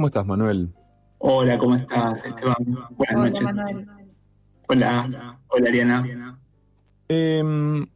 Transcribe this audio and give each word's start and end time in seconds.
¿Cómo 0.00 0.06
estás, 0.06 0.24
Manuel? 0.24 0.72
Hola, 1.18 1.58
¿cómo 1.58 1.76
estás, 1.76 2.24
Esteban? 2.24 2.56
Buenas 2.96 3.16
Hola, 3.16 3.28
noches. 3.28 3.42
Manuel. 3.42 3.86
Hola, 4.66 5.38
hola, 5.48 5.68
Ariana. 5.68 6.38
Em, 7.06 7.86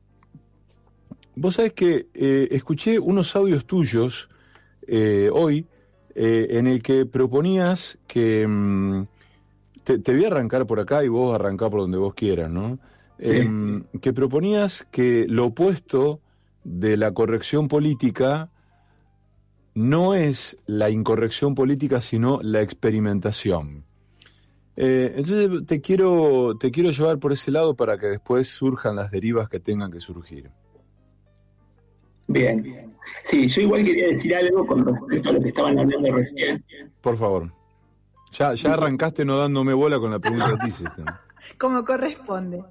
vos 1.34 1.54
sabés 1.54 1.72
que 1.72 2.08
eh, 2.12 2.48
escuché 2.50 2.98
unos 2.98 3.34
audios 3.34 3.64
tuyos 3.64 4.28
eh, 4.86 5.30
hoy 5.32 5.66
eh, 6.14 6.48
en 6.50 6.66
el 6.66 6.82
que 6.82 7.06
proponías 7.06 7.96
que... 8.06 8.46
mm, 8.46 9.06
te, 9.82 9.98
te 9.98 10.12
voy 10.12 10.24
a 10.24 10.26
arrancar 10.26 10.66
por 10.66 10.80
acá 10.80 11.02
y 11.04 11.08
vos 11.08 11.34
arrancá 11.34 11.70
por 11.70 11.80
donde 11.80 11.96
vos 11.96 12.12
quieras, 12.12 12.50
¿no? 12.50 12.78
Em, 13.18 13.82
que 14.02 14.12
proponías 14.12 14.86
que 14.90 15.24
lo 15.26 15.46
opuesto 15.46 16.20
de 16.64 16.98
la 16.98 17.12
corrección 17.12 17.66
política 17.66 18.50
no 19.74 20.14
es 20.14 20.56
la 20.66 20.90
incorrección 20.90 21.54
política, 21.54 22.00
sino 22.00 22.40
la 22.42 22.62
experimentación. 22.62 23.84
Eh, 24.76 25.12
entonces 25.16 25.66
te 25.66 25.80
quiero, 25.80 26.56
te 26.58 26.70
quiero 26.70 26.90
llevar 26.90 27.18
por 27.18 27.32
ese 27.32 27.50
lado 27.50 27.74
para 27.74 27.98
que 27.98 28.06
después 28.06 28.48
surjan 28.48 28.96
las 28.96 29.10
derivas 29.10 29.48
que 29.48 29.60
tengan 29.60 29.90
que 29.90 30.00
surgir. 30.00 30.50
Bien. 32.26 32.94
Sí, 33.22 33.46
yo 33.46 33.62
igual 33.62 33.84
quería 33.84 34.08
decir 34.08 34.34
algo 34.34 34.66
con 34.66 34.84
respecto 34.84 35.30
a 35.30 35.32
lo 35.32 35.40
que 35.40 35.48
estaban 35.48 35.78
hablando 35.78 36.12
recién. 36.12 36.62
Por 37.00 37.18
favor. 37.18 37.52
Ya, 38.32 38.54
ya 38.54 38.72
arrancaste 38.72 39.24
no 39.24 39.38
dándome 39.38 39.74
bola 39.74 39.98
con 39.98 40.10
la 40.10 40.18
pregunta 40.18 40.52
que 40.52 40.56
te 40.56 40.68
hice. 40.68 40.84
Como 41.58 41.84
corresponde. 41.84 42.62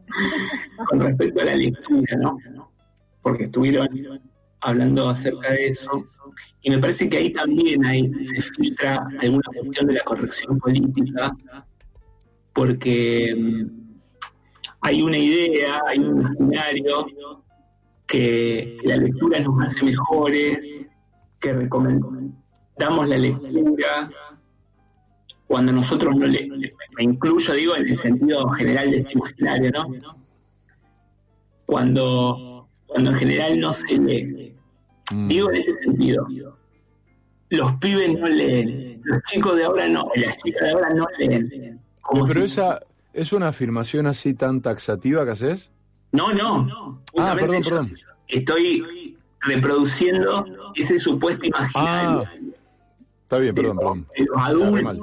Con 0.90 0.99
respecto 0.99 1.41
a 1.41 1.46
la 1.46 1.55
lectura, 1.55 2.18
¿no? 2.18 2.38
Porque 3.22 3.44
estuvieron 3.44 3.88
hablando 4.63 5.09
acerca 5.09 5.52
de 5.52 5.67
eso. 5.67 6.05
Y 6.62 6.70
me 6.70 6.80
parece 6.80 7.09
que 7.09 7.17
ahí 7.17 7.34
también 7.34 7.85
hay, 7.85 8.09
se 8.26 8.41
filtra 8.41 9.05
alguna 9.20 9.44
cuestión 9.55 9.88
de 9.88 9.94
la 9.94 10.04
corrección 10.04 10.58
política, 10.59 11.35
porque 12.54 13.35
mm, 13.35 13.84
hay 14.82 15.01
una 15.01 15.18
idea, 15.18 15.82
hay 15.88 15.99
un 15.99 16.21
imaginario 16.21 17.07
que 18.07 18.77
la 18.84 18.98
lectura 18.98 19.40
nos 19.40 19.65
hace 19.65 19.84
mejores, 19.84 20.60
que 21.41 21.54
recomendamos 21.54 23.07
la 23.07 23.18
lectura 23.18 24.10
cuando 25.48 25.71
nosotros 25.71 26.16
no 26.16 26.26
le, 26.26 26.49
me 26.98 27.04
incluyo, 27.04 27.54
digo, 27.54 27.76
en 27.76 27.88
el 27.88 27.95
sentido 27.95 28.49
general 28.49 28.90
de 28.90 28.98
este 28.98 29.13
imaginario, 29.13 29.71
¿no? 29.71 30.18
Cuando, 31.66 32.68
cuando 32.88 33.12
en 33.12 33.18
general 33.18 33.60
no 33.60 33.71
se 33.71 33.98
lee. 33.98 34.43
Mm. 35.14 35.28
Digo 35.28 35.50
en 35.52 35.56
ese 35.58 35.74
sentido. 35.80 36.28
Los 37.50 37.74
pibes 37.74 38.20
no 38.20 38.28
leen, 38.28 39.00
los 39.04 39.22
chicos 39.24 39.56
de 39.56 39.64
ahora 39.66 39.88
no, 39.88 40.10
las 40.16 40.38
chicas 40.38 40.62
de 40.64 40.72
ahora 40.72 40.90
no 40.94 41.06
leen. 41.20 41.80
Como 42.02 42.26
Pero 42.26 42.40
si- 42.42 42.46
esa 42.48 42.80
es 43.14 43.32
una 43.32 43.50
afirmación 43.50 44.08
así 44.08 44.34
tan 44.34 44.62
taxativa 44.62 45.24
que 45.24 45.32
haces. 45.32 45.70
No, 46.12 46.34
no. 46.34 46.68
Ah, 47.18 47.36
Justamente 47.36 47.44
perdón, 47.46 47.62
yo 47.64 47.70
perdón. 47.70 47.91
Estoy 48.28 49.18
reproduciendo 49.41 50.46
ese 50.76 50.98
supuesto 50.98 51.46
imaginario. 51.46 52.24
Ah, 52.28 52.34
está 53.24 53.38
bien, 53.38 53.54
perdón, 53.54 53.78
perdón. 53.78 54.08
de 54.18 54.26
los 54.26 54.38
adultos 54.38 54.98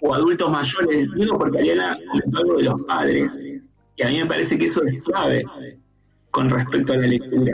o 0.00 0.14
adultos 0.14 0.50
mayores, 0.50 1.08
digo 1.14 1.38
porque 1.38 1.58
Ariana 1.60 1.98
comentó 2.10 2.38
algo 2.38 2.56
de 2.58 2.62
los 2.64 2.82
padres, 2.82 3.38
y 3.96 4.02
a 4.02 4.08
mí 4.08 4.18
me 4.18 4.26
parece 4.26 4.58
que 4.58 4.66
eso 4.66 4.82
es 4.84 5.02
clave 5.04 5.44
con 6.30 6.50
respecto 6.50 6.92
a 6.92 6.96
la 6.98 7.06
lectura. 7.06 7.52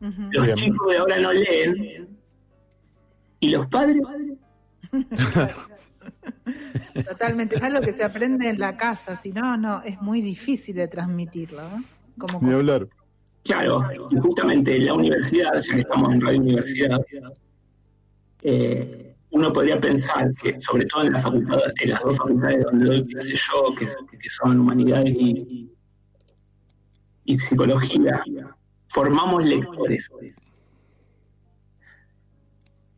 Los 0.00 0.46
Bien. 0.46 0.56
chicos 0.56 0.92
de 0.92 0.98
ahora 0.98 1.18
no 1.18 1.32
leen, 1.32 2.08
y 3.40 3.50
los 3.50 3.66
padres, 3.66 3.96
Totalmente. 7.08 7.56
Es 7.56 7.62
algo 7.62 7.80
que 7.80 7.92
se 7.92 8.04
aprende 8.04 8.48
en 8.48 8.58
la 8.58 8.76
casa, 8.76 9.16
si 9.16 9.32
no, 9.32 9.56
no, 9.56 9.82
es 9.82 10.00
muy 10.00 10.20
difícil 10.20 10.74
de 10.76 10.88
transmitirlo. 10.88 11.62
¿no? 11.62 11.84
Como 12.18 12.40
Ni 12.42 12.52
hablar. 12.54 12.88
claro, 13.44 13.84
y 14.10 14.16
justamente 14.16 14.76
en 14.76 14.86
la 14.86 14.94
universidad, 14.94 15.54
ya 15.54 15.74
que 15.74 15.80
estamos 15.80 16.12
en 16.12 16.20
Radio 16.20 16.40
Universidad, 16.40 17.00
eh, 18.42 19.14
uno 19.30 19.52
podría 19.52 19.80
pensar 19.80 20.28
que, 20.42 20.60
sobre 20.60 20.86
todo 20.86 21.04
en, 21.04 21.12
la 21.12 21.20
facultad, 21.20 21.58
en 21.80 21.90
las 21.90 22.02
dos 22.02 22.16
facultades 22.16 22.64
donde 22.64 22.86
doy 22.86 23.06
clase 23.06 23.34
yo, 23.34 23.74
que, 23.74 23.86
que 23.86 24.28
son 24.30 24.60
humanidades 24.60 25.14
y, 25.14 25.70
y 27.24 27.38
psicología, 27.38 28.22
formamos 28.88 29.44
lectores. 29.44 30.10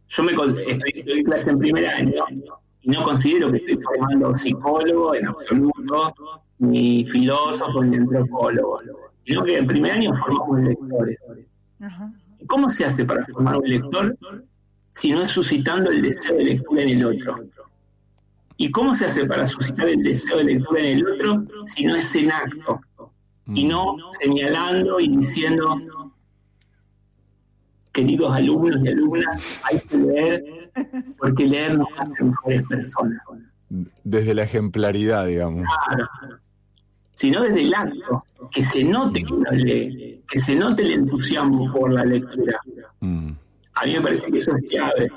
Yo 0.09 0.23
me 0.25 0.33
estoy, 0.33 1.03
doy 1.03 1.25
clase 1.25 1.51
en 1.51 1.59
primer 1.59 1.87
año 1.87 2.25
y 2.83 2.91
no 2.91 3.03
considero 3.03 3.51
que 3.51 3.59
estoy 3.59 3.77
formando 3.77 4.37
psicólogo 4.37 5.15
en 5.15 5.29
absoluto, 5.29 6.15
ni 6.59 7.05
filósofo, 7.05 7.85
ni 7.85 7.97
antropólogo, 7.97 8.81
sino 9.25 9.45
que 9.45 9.59
en 9.59 9.67
primer 9.67 9.93
año 9.93 10.13
formamos 10.17 10.61
lectores. 10.61 11.19
Ajá. 11.81 12.13
¿Y 12.41 12.47
¿Cómo 12.47 12.69
se 12.69 12.85
hace 12.87 13.05
para 13.05 13.25
formar 13.27 13.59
un 13.59 13.69
lector 13.69 14.17
si 14.95 15.13
no 15.13 15.23
es 15.23 15.31
suscitando 15.31 15.91
el 15.91 16.03
deseo 16.03 16.37
de 16.37 16.45
lectura 16.45 16.83
en 16.83 16.89
el 16.89 17.05
otro? 17.05 17.45
¿Y 18.57 18.71
cómo 18.71 18.95
se 18.95 19.07
hace 19.07 19.27
para 19.27 19.47
suscitar 19.47 19.89
el 19.89 20.03
deseo 20.03 20.39
de 20.39 20.45
lectura 20.45 20.81
en 20.81 20.99
el 20.99 21.09
otro 21.09 21.45
si 21.67 21.85
no 21.85 21.97
es 21.97 22.15
en 22.15 22.33
acto? 22.33 22.81
Y 23.55 23.65
no 23.65 23.97
señalando 24.21 25.01
y 25.01 25.09
diciendo, 25.17 25.77
queridos 27.93 28.33
alumnos 28.35 28.81
y 28.85 28.89
alumnas, 28.89 29.61
hay 29.65 29.81
que 29.81 29.97
leer 29.97 30.45
porque 31.19 31.45
leer 31.47 31.77
nos 31.79 31.89
hace 31.99 32.23
mejores 32.25 32.63
personas. 32.65 33.21
Desde 34.05 34.35
la 34.35 34.43
ejemplaridad, 34.45 35.27
digamos. 35.27 35.65
Claro. 35.87 36.09
Sino 37.15 37.43
desde 37.43 37.63
el 37.63 37.75
acto, 37.75 38.25
que 38.51 38.63
se 38.63 38.83
note 38.83 39.23
que 39.23 39.33
uno 39.33 39.51
lee, 39.51 40.23
que 40.29 40.41
se 40.41 40.55
note 40.55 40.83
el 40.83 40.93
entusiasmo 40.93 41.71
por 41.73 41.93
la 41.93 42.05
lectura. 42.05 42.59
Mm. 43.01 43.33
A 43.75 43.85
mí 43.87 43.93
me 43.95 44.01
parece 44.01 44.31
que 44.31 44.39
eso 44.39 44.57
es 44.57 44.69
clave. 44.71 45.11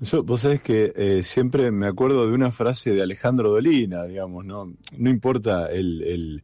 Yo, 0.00 0.22
vos 0.22 0.40
sabés 0.40 0.60
que 0.62 0.92
eh, 0.96 1.22
siempre 1.22 1.70
me 1.70 1.86
acuerdo 1.86 2.26
de 2.26 2.32
una 2.34 2.50
frase 2.52 2.92
de 2.94 3.02
Alejandro 3.02 3.50
Dolina, 3.50 4.04
digamos, 4.06 4.44
no, 4.44 4.72
no 4.96 5.10
importa 5.10 5.70
el, 5.70 6.02
el- 6.02 6.42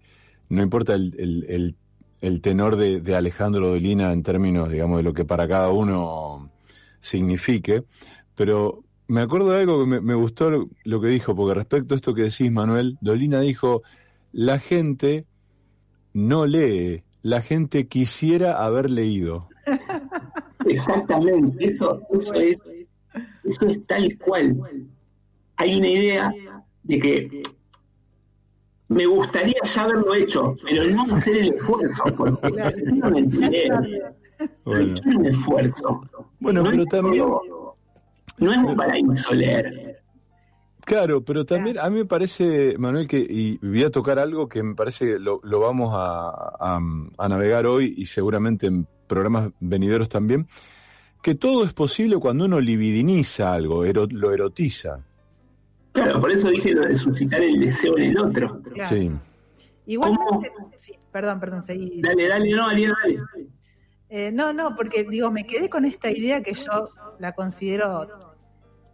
no 0.49 0.63
importa 0.63 0.95
el, 0.95 1.77
tenor 2.43 2.77
de, 2.77 3.01
de 3.01 3.15
Alejandro 3.15 3.69
Dolina 3.69 4.13
en 4.13 4.23
términos, 4.23 4.71
digamos, 4.71 4.99
de 4.99 5.03
lo 5.03 5.15
que 5.15 5.25
para 5.25 5.47
cada 5.47 5.71
uno 5.71 6.51
signifique, 7.01 7.85
pero 8.35 8.85
me 9.09 9.23
acuerdo 9.23 9.51
de 9.51 9.61
algo 9.61 9.85
que 9.85 10.01
me, 10.01 10.15
gustó 10.15 10.51
lo, 10.51 10.69
lo 10.85 11.01
que 11.01 11.09
dijo, 11.09 11.35
porque 11.35 11.55
respecto 11.55 11.95
a 11.95 11.97
esto 11.97 12.15
que 12.15 12.25
decís, 12.25 12.53
Manuel, 12.53 12.99
Dolina 13.01 13.41
dijo, 13.41 13.83
la 14.33 14.59
gente 14.59 15.25
no 16.13 16.47
lee, 16.47 17.03
la 17.23 17.43
gente 17.43 17.89
quisiera 17.89 18.65
haber 18.65 18.91
leído. 18.91 19.49
Exactamente, 20.67 21.65
eso, 21.65 22.01
eso 22.13 22.35
es, 22.35 22.59
eso 23.45 23.67
es 23.67 23.87
tal 23.87 24.19
cual. 24.19 24.57
Hay 25.57 25.77
una 25.77 25.89
idea 25.89 26.35
de 26.83 26.99
que 26.99 27.43
me 28.89 29.07
gustaría 29.07 29.55
ya 29.65 29.83
haberlo 29.83 30.15
hecho, 30.15 30.57
pero 30.63 30.85
no 30.91 31.15
hacer 31.17 31.37
el 31.39 31.55
esfuerzo, 31.55 32.03
porque 32.17 32.49
efectivamente 32.57 33.37
leer 33.51 33.73
Bueno. 34.65 34.95
requiere 34.95 35.19
un 35.19 35.27
esfuerzo. 35.27 36.03
Bueno, 36.41 36.63
No 36.63 36.71
pero 36.71 36.83
es 36.83 36.89
también... 36.89 37.25
no 38.39 38.53
es 38.53 38.59
un 38.59 38.77
paraíso 38.77 39.35
leer. 39.35 40.01
Claro, 40.85 41.23
pero 41.23 41.45
también 41.45 41.79
a 41.79 41.91
mí 41.91 41.97
me 41.99 42.05
parece, 42.07 42.77
Manuel, 42.79 43.07
que 43.07 43.19
y 43.19 43.59
voy 43.59 43.83
a 43.85 43.91
tocar 43.91 44.19
algo 44.19 44.49
que 44.49 44.63
me 44.63 44.75
parece 44.75 45.05
que 45.05 45.19
lo, 45.19 45.39
lo 45.43 45.61
vamos 45.61 45.91
a, 45.93 46.31
a- 46.59 46.81
a 47.19 47.29
navegar 47.29 47.67
hoy 47.67 47.93
y 47.97 48.07
seguramente 48.07 48.69
en 48.69 48.87
programas 49.07 49.51
venideros 49.61 50.09
también, 50.09 50.49
que 51.23 51.35
todo 51.35 51.65
es 51.65 51.75
posible 51.75 52.17
cuando 52.17 52.47
uno 52.47 52.59
libidiniza 52.59 53.53
algo, 53.53 53.85
ero- 53.85 54.07
lo 54.11 54.33
erotiza. 54.33 55.05
Claro, 56.03 56.21
por 56.21 56.31
eso 56.31 56.49
dice 56.49 56.73
lo 56.73 56.83
de 56.83 56.95
suscitar 56.95 57.43
el 57.43 57.59
deseo 57.61 57.99
en 57.99 58.11
el 58.11 58.19
otro. 58.19 58.63
Claro. 58.63 58.89
Sí. 58.89 59.11
Igualmente, 59.87 60.51
sí, 60.77 60.93
perdón, 61.13 61.41
perdón, 61.41 61.63
seguí. 61.63 62.03
Dale, 62.03 62.29
dale, 62.29 62.51
no, 62.51 62.69
Ariel, 62.69 62.93
dale. 63.03 63.49
Eh, 64.11 64.31
no, 64.33 64.53
no, 64.53 64.75
porque 64.77 65.05
digo, 65.05 65.31
me 65.31 65.45
quedé 65.45 65.69
con 65.69 65.85
esta 65.85 66.11
idea 66.11 66.43
que 66.43 66.55
yo 66.55 66.89
la 67.19 67.33
considero 67.33 68.07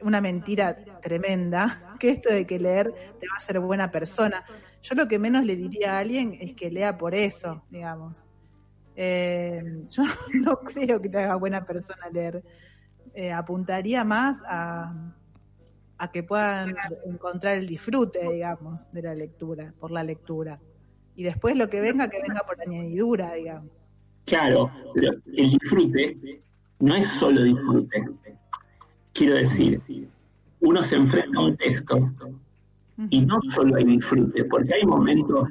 una 0.03 0.21
mentira 0.21 0.77
tremenda, 1.01 1.97
que 1.99 2.11
esto 2.11 2.31
de 2.31 2.47
que 2.47 2.59
leer 2.59 2.93
te 2.93 3.27
va 3.27 3.35
a 3.35 3.39
hacer 3.39 3.59
buena 3.61 3.91
persona. 3.91 4.45
Yo 4.83 4.95
lo 4.95 5.09
que 5.09 5.19
menos 5.19 5.45
le 5.45 5.57
diría 5.57 5.97
a 5.97 5.99
alguien 5.99 6.37
es 6.41 6.55
que 6.55 6.71
lea 6.71 6.97
por 6.97 7.15
eso, 7.15 7.65
digamos. 7.71 8.27
Eh, 8.97 9.85
yo 9.91 10.05
no 10.35 10.61
creo 10.61 11.01
que 11.01 11.09
te 11.09 11.19
haga 11.19 11.35
buena 11.37 11.65
persona 11.65 12.09
leer. 12.13 12.43
Eh, 13.15 13.33
apuntaría 13.33 14.05
más 14.05 14.43
a, 14.47 15.15
a 15.99 16.11
que 16.11 16.23
puedan 16.23 16.75
encontrar 17.07 17.57
el 17.57 17.67
disfrute, 17.67 18.21
digamos, 18.33 18.91
de 18.93 19.03
la 19.03 19.15
lectura, 19.15 19.73
por 19.79 19.91
la 19.91 20.03
lectura. 20.03 20.61
Y 21.17 21.23
después 21.23 21.57
lo 21.57 21.69
que 21.69 21.81
venga, 21.81 22.09
que 22.09 22.21
venga 22.21 22.43
por 22.47 22.61
añadidura, 22.61 23.35
digamos. 23.35 23.71
Claro, 24.25 24.71
pero 24.95 25.13
el 25.27 25.51
disfrute 25.51 26.41
no 26.81 26.97
es 26.97 27.09
solo 27.09 27.43
disfrute. 27.43 28.05
Quiero 29.13 29.37
decir, 29.37 29.81
uno 30.61 30.83
se 30.83 30.97
enfrenta 30.97 31.39
a 31.39 31.45
un 31.45 31.57
texto 31.57 32.11
y 33.11 33.21
no 33.21 33.41
solo 33.51 33.77
hay 33.77 33.85
disfrute, 33.85 34.45
porque 34.45 34.75
hay 34.75 34.85
momentos 34.85 35.49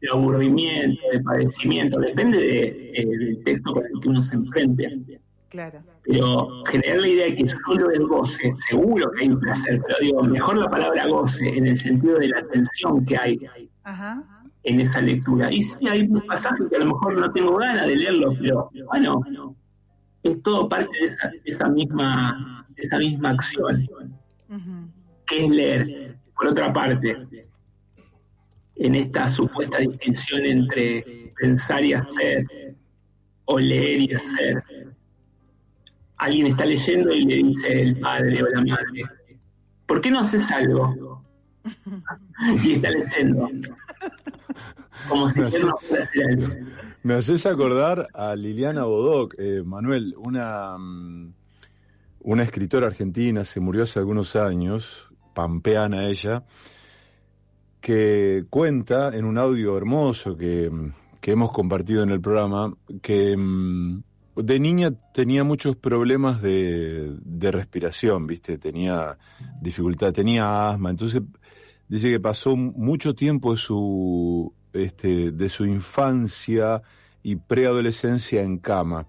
de 0.00 0.08
aburrimiento, 0.10 1.00
de 1.12 1.20
padecimiento, 1.20 2.00
depende 2.00 2.38
del 2.38 3.42
texto 3.44 3.72
con 3.72 3.84
el 3.84 4.00
que 4.00 4.08
uno 4.08 4.22
se 4.22 4.36
enfrente. 4.36 5.20
Claro. 5.54 5.84
Pero 6.02 6.48
generar 6.64 6.98
la 6.98 7.08
idea 7.08 7.26
de 7.26 7.34
que 7.36 7.46
solo 7.46 7.88
es 7.92 8.00
goce, 8.00 8.52
seguro 8.58 9.08
que 9.12 9.22
hay 9.22 9.28
un 9.28 9.38
placer, 9.38 9.80
pero 9.86 9.98
digo, 10.00 10.22
mejor 10.24 10.56
la 10.56 10.68
palabra 10.68 11.06
goce 11.06 11.46
en 11.46 11.68
el 11.68 11.78
sentido 11.78 12.18
de 12.18 12.26
la 12.26 12.42
tensión 12.48 13.06
que 13.06 13.16
hay 13.16 13.38
en 14.64 14.80
esa 14.80 15.00
lectura. 15.00 15.52
Y 15.52 15.62
sí, 15.62 15.76
hay 15.88 16.08
pasajes 16.26 16.68
que 16.68 16.74
a 16.74 16.80
lo 16.80 16.86
mejor 16.86 17.18
no 17.18 17.32
tengo 17.32 17.54
ganas 17.54 17.86
de 17.86 17.94
leerlo, 17.94 18.34
pero 18.40 18.68
bueno, 18.86 19.54
es 20.24 20.42
todo 20.42 20.68
parte 20.68 20.90
de 20.98 21.04
esa, 21.04 21.30
esa 21.44 21.68
misma, 21.68 22.66
esa 22.74 22.98
misma 22.98 23.30
acción, 23.30 23.88
que 25.24 25.44
es 25.44 25.50
leer. 25.50 26.16
Por 26.34 26.48
otra 26.48 26.72
parte, 26.72 27.16
en 28.74 28.94
esta 28.96 29.28
supuesta 29.28 29.78
distinción 29.78 30.44
entre 30.46 31.30
pensar 31.40 31.84
y 31.84 31.92
hacer, 31.92 32.44
o 33.44 33.60
leer 33.60 34.00
y 34.00 34.14
hacer, 34.14 34.83
alguien 36.16 36.46
está 36.48 36.64
leyendo 36.64 37.12
y 37.12 37.24
le 37.24 37.36
dice 37.36 37.82
el 37.82 38.00
padre 38.00 38.42
o 38.42 38.48
la 38.48 38.62
madre, 38.62 39.04
¿por 39.86 40.00
qué 40.00 40.10
no 40.10 40.20
haces 40.20 40.50
algo? 40.50 41.22
y 42.64 42.72
está 42.72 42.90
leyendo. 42.90 43.48
Como 45.08 45.28
si 45.28 45.40
no 45.40 45.46
hacer 45.46 45.64
algo. 46.30 46.48
Me 47.02 47.14
haces 47.14 47.44
acordar 47.46 48.08
a 48.14 48.34
Liliana 48.34 48.84
Bodoc, 48.84 49.34
eh, 49.38 49.62
Manuel, 49.64 50.14
una, 50.16 50.78
mm, 50.78 51.34
una 52.20 52.42
escritora 52.42 52.86
argentina, 52.86 53.44
se 53.44 53.60
murió 53.60 53.82
hace 53.82 53.98
algunos 53.98 54.36
años, 54.36 55.08
pampeana 55.34 56.06
ella, 56.06 56.44
que 57.80 58.46
cuenta 58.48 59.14
en 59.14 59.26
un 59.26 59.36
audio 59.36 59.76
hermoso 59.76 60.36
que, 60.36 60.70
que 61.20 61.32
hemos 61.32 61.52
compartido 61.52 62.02
en 62.02 62.10
el 62.10 62.20
programa, 62.22 62.72
que 63.02 63.36
mm, 63.36 64.02
de 64.36 64.58
niña 64.58 64.92
tenía 65.12 65.44
muchos 65.44 65.76
problemas 65.76 66.42
de, 66.42 67.16
de, 67.24 67.52
respiración, 67.52 68.26
¿viste? 68.26 68.58
Tenía 68.58 69.16
dificultad, 69.60 70.12
tenía 70.12 70.70
asma, 70.70 70.90
entonces 70.90 71.22
dice 71.88 72.10
que 72.10 72.20
pasó 72.20 72.56
mucho 72.56 73.14
tiempo 73.14 73.52
de 73.52 73.58
su, 73.58 74.52
este, 74.72 75.30
de 75.30 75.48
su 75.48 75.64
infancia 75.64 76.82
y 77.22 77.36
preadolescencia 77.36 78.42
en 78.42 78.58
cama. 78.58 79.06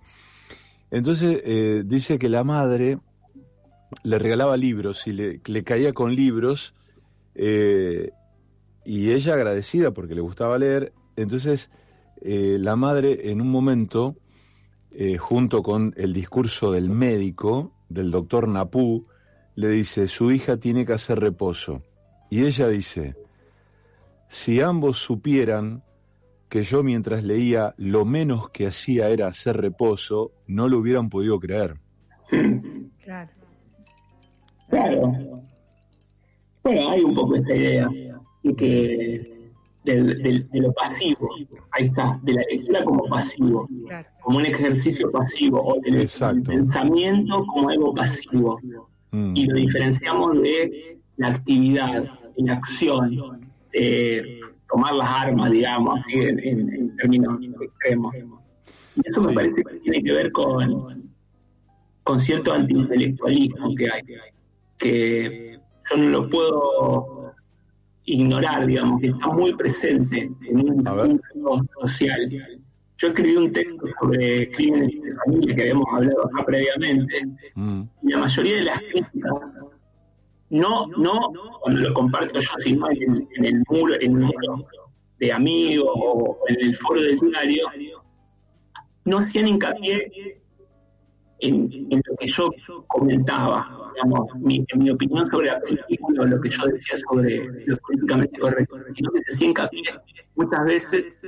Entonces 0.92 1.42
eh, 1.44 1.83
dice 1.86 2.19
que 2.19 2.30
la 2.30 2.44
madre 2.44 3.00
le 4.04 4.19
regalaba 4.19 4.56
libros 4.57 5.07
y 5.07 5.13
le, 5.13 5.63
caía 5.63 5.94
con 5.94 6.16
libros 6.16 6.74
eh, 7.33 8.12
y 8.86 9.12
ella 9.12 9.33
agradecida 9.33 9.92
porque 9.92 10.16
le 10.16 10.22
gustaba 10.22 10.57
leer, 10.57 10.94
entonces 11.16 11.69
eh, 12.22 12.57
la 12.60 12.75
madre 12.75 13.31
en 13.31 13.42
un 13.42 13.50
momento 13.50 14.16
eh, 14.97 15.18
junto 15.18 15.62
con 15.62 15.94
el 15.97 16.13
discurso 16.13 16.71
del 16.71 16.89
médico, 16.89 17.74
del 17.89 18.12
doctor 18.12 18.47
Napú, 18.47 19.06
le 19.56 19.69
dice, 19.69 20.07
su 20.07 20.31
hija 20.31 20.57
tiene 20.57 20.86
que 20.86 20.94
hacer 20.94 21.19
reposo. 21.19 21.83
Y 22.30 22.45
ella 22.45 22.68
dice, 22.68 23.15
si 24.27 24.62
ambos 24.62 24.97
supieran 24.97 25.83
que 26.50 26.63
yo 26.63 26.83
mientras 26.83 27.24
leía 27.24 27.74
lo 27.77 28.06
menos 28.06 28.50
que 28.50 28.68
hacía 28.68 29.09
era 29.09 29.27
hacer 29.27 29.57
reposo, 29.57 30.31
no 30.47 30.69
lo 30.69 30.80
hubieran 30.80 31.09
podido 31.09 31.39
creer. 31.39 31.75
Claro. 33.03 33.31
Claro. 34.69 35.12
Bueno, 36.63 36.89
hay 36.89 37.01
un 37.01 37.13
poco 37.13 37.36
esta 37.36 37.56
idea 37.56 37.88
de 38.41 38.56
que 38.56 39.34
de 39.85 40.45
lo 40.53 40.73
pasivo, 40.73 41.29
ahí 41.71 41.85
está, 41.85 42.19
de 42.23 42.33
la 42.33 42.41
lectura 42.49 42.83
como 42.83 43.05
pasivo, 43.05 43.67
como 44.21 44.37
un 44.39 44.45
ejercicio 44.45 45.09
pasivo, 45.11 45.61
o 45.63 45.79
del 45.81 46.09
pensamiento 46.43 47.45
como 47.45 47.69
algo 47.69 47.93
pasivo. 47.93 48.59
Mm. 49.11 49.35
Y 49.35 49.45
lo 49.45 49.55
diferenciamos 49.55 50.41
de 50.41 50.99
la 51.17 51.27
actividad, 51.29 52.03
de 52.03 52.43
la 52.43 52.53
acción, 52.53 53.41
de 53.71 54.39
tomar 54.69 54.93
las 54.93 55.09
armas, 55.09 55.51
digamos, 55.51 55.99
así 55.99 56.13
en, 56.13 56.95
términos 56.97 57.39
extremos. 57.61 58.15
Y 58.95 59.01
eso 59.09 59.21
me 59.21 59.33
parece 59.33 59.55
que 59.63 59.75
tiene 59.79 60.03
que 60.03 60.11
ver 60.11 60.31
con, 60.31 61.11
con 62.03 62.19
cierto 62.19 62.53
antiintelectualismo 62.53 63.75
que 63.75 63.91
hay, 63.91 64.01
que 64.77 65.59
yo 65.89 65.97
no 65.97 66.09
lo 66.09 66.29
puedo 66.29 67.14
ignorar, 68.05 68.65
digamos, 68.65 69.01
que 69.01 69.07
está 69.07 69.27
muy 69.27 69.53
presente 69.55 70.31
en 70.47 70.69
un 70.69 70.77
discurso 70.77 71.65
social. 71.81 72.59
Yo 72.97 73.07
escribí 73.09 73.35
un 73.35 73.51
texto 73.51 73.85
sobre 73.99 74.49
crímenes 74.51 75.01
de 75.01 75.13
familia 75.25 75.55
que 75.55 75.61
habíamos 75.63 75.87
hablado 75.91 76.25
acá 76.25 76.45
previamente, 76.45 77.25
mm. 77.55 77.81
y 78.03 78.11
la 78.11 78.17
mayoría 78.19 78.55
de 78.55 78.63
las 78.63 78.79
críticas, 78.79 79.33
no, 80.49 80.87
no 80.87 81.33
cuando 81.61 81.81
lo 81.81 81.93
comparto 81.93 82.39
yo, 82.39 82.51
sino 82.59 82.89
en, 82.91 83.27
en 83.35 83.45
el 83.45 83.63
muro, 83.67 83.95
en 83.95 84.01
el 84.01 84.11
muro 84.11 84.65
de 85.19 85.33
amigos 85.33 85.89
o 85.93 86.37
en 86.47 86.61
el 86.61 86.75
foro 86.75 87.01
del 87.01 87.19
diario, 87.19 87.67
no 89.03 89.17
hacían 89.17 89.47
hincapié 89.47 90.41
en, 91.39 91.69
en 91.91 92.01
lo 92.05 92.15
que 92.17 92.27
yo 92.27 92.49
comentaba 92.87 93.85
digamos, 93.95 94.35
mi, 94.35 94.65
mi 94.75 94.89
opinión 94.89 95.25
sobre 95.27 95.47
la 95.47 95.59
película 95.61 96.25
lo 96.25 96.41
que 96.41 96.49
yo 96.49 96.65
decía 96.65 96.97
sobre 97.09 97.65
lo 97.65 97.77
políticamente 97.77 98.39
correcto, 98.39 98.77
sino 98.95 99.11
que 99.11 99.19
se 99.23 99.33
hacía 99.33 99.47
hincapié 99.47 99.83
muchas 100.35 100.65
veces 100.65 101.27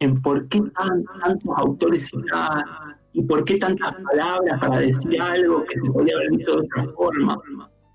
en 0.00 0.20
por 0.20 0.48
qué 0.48 0.60
tan, 0.60 1.04
tantos 1.20 1.54
autores 1.56 2.06
citados 2.06 2.64
y 3.12 3.22
por 3.22 3.44
qué 3.44 3.56
tantas 3.58 3.94
palabras 3.94 4.60
para 4.60 4.80
decir 4.80 5.20
algo 5.20 5.64
que 5.64 5.80
se 5.80 5.90
podía 5.92 6.14
haber 6.16 6.30
dicho 6.30 6.56
de 6.56 6.66
otra 6.66 6.92
forma. 6.94 7.40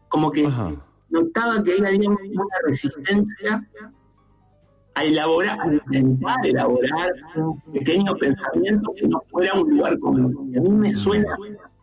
Como 0.09 0.31
que 0.31 0.47
notaba 1.09 1.63
que 1.63 1.73
ahí 1.73 1.95
había 1.95 2.09
una 2.09 2.45
resistencia 2.65 3.67
a 4.97 5.03
elaborar, 5.03 5.59
a 5.59 5.67
intentar 5.67 6.44
elaborar 6.44 7.11
un 7.35 7.61
pequeño 7.71 8.15
pensamiento 8.15 8.91
que 8.95 9.07
no 9.07 9.21
fuera 9.29 9.53
un 9.53 9.69
lugar 9.69 9.99
común. 9.99 10.51
A 10.57 10.59
mí 10.59 10.69
me 10.69 10.91
suena 10.91 11.38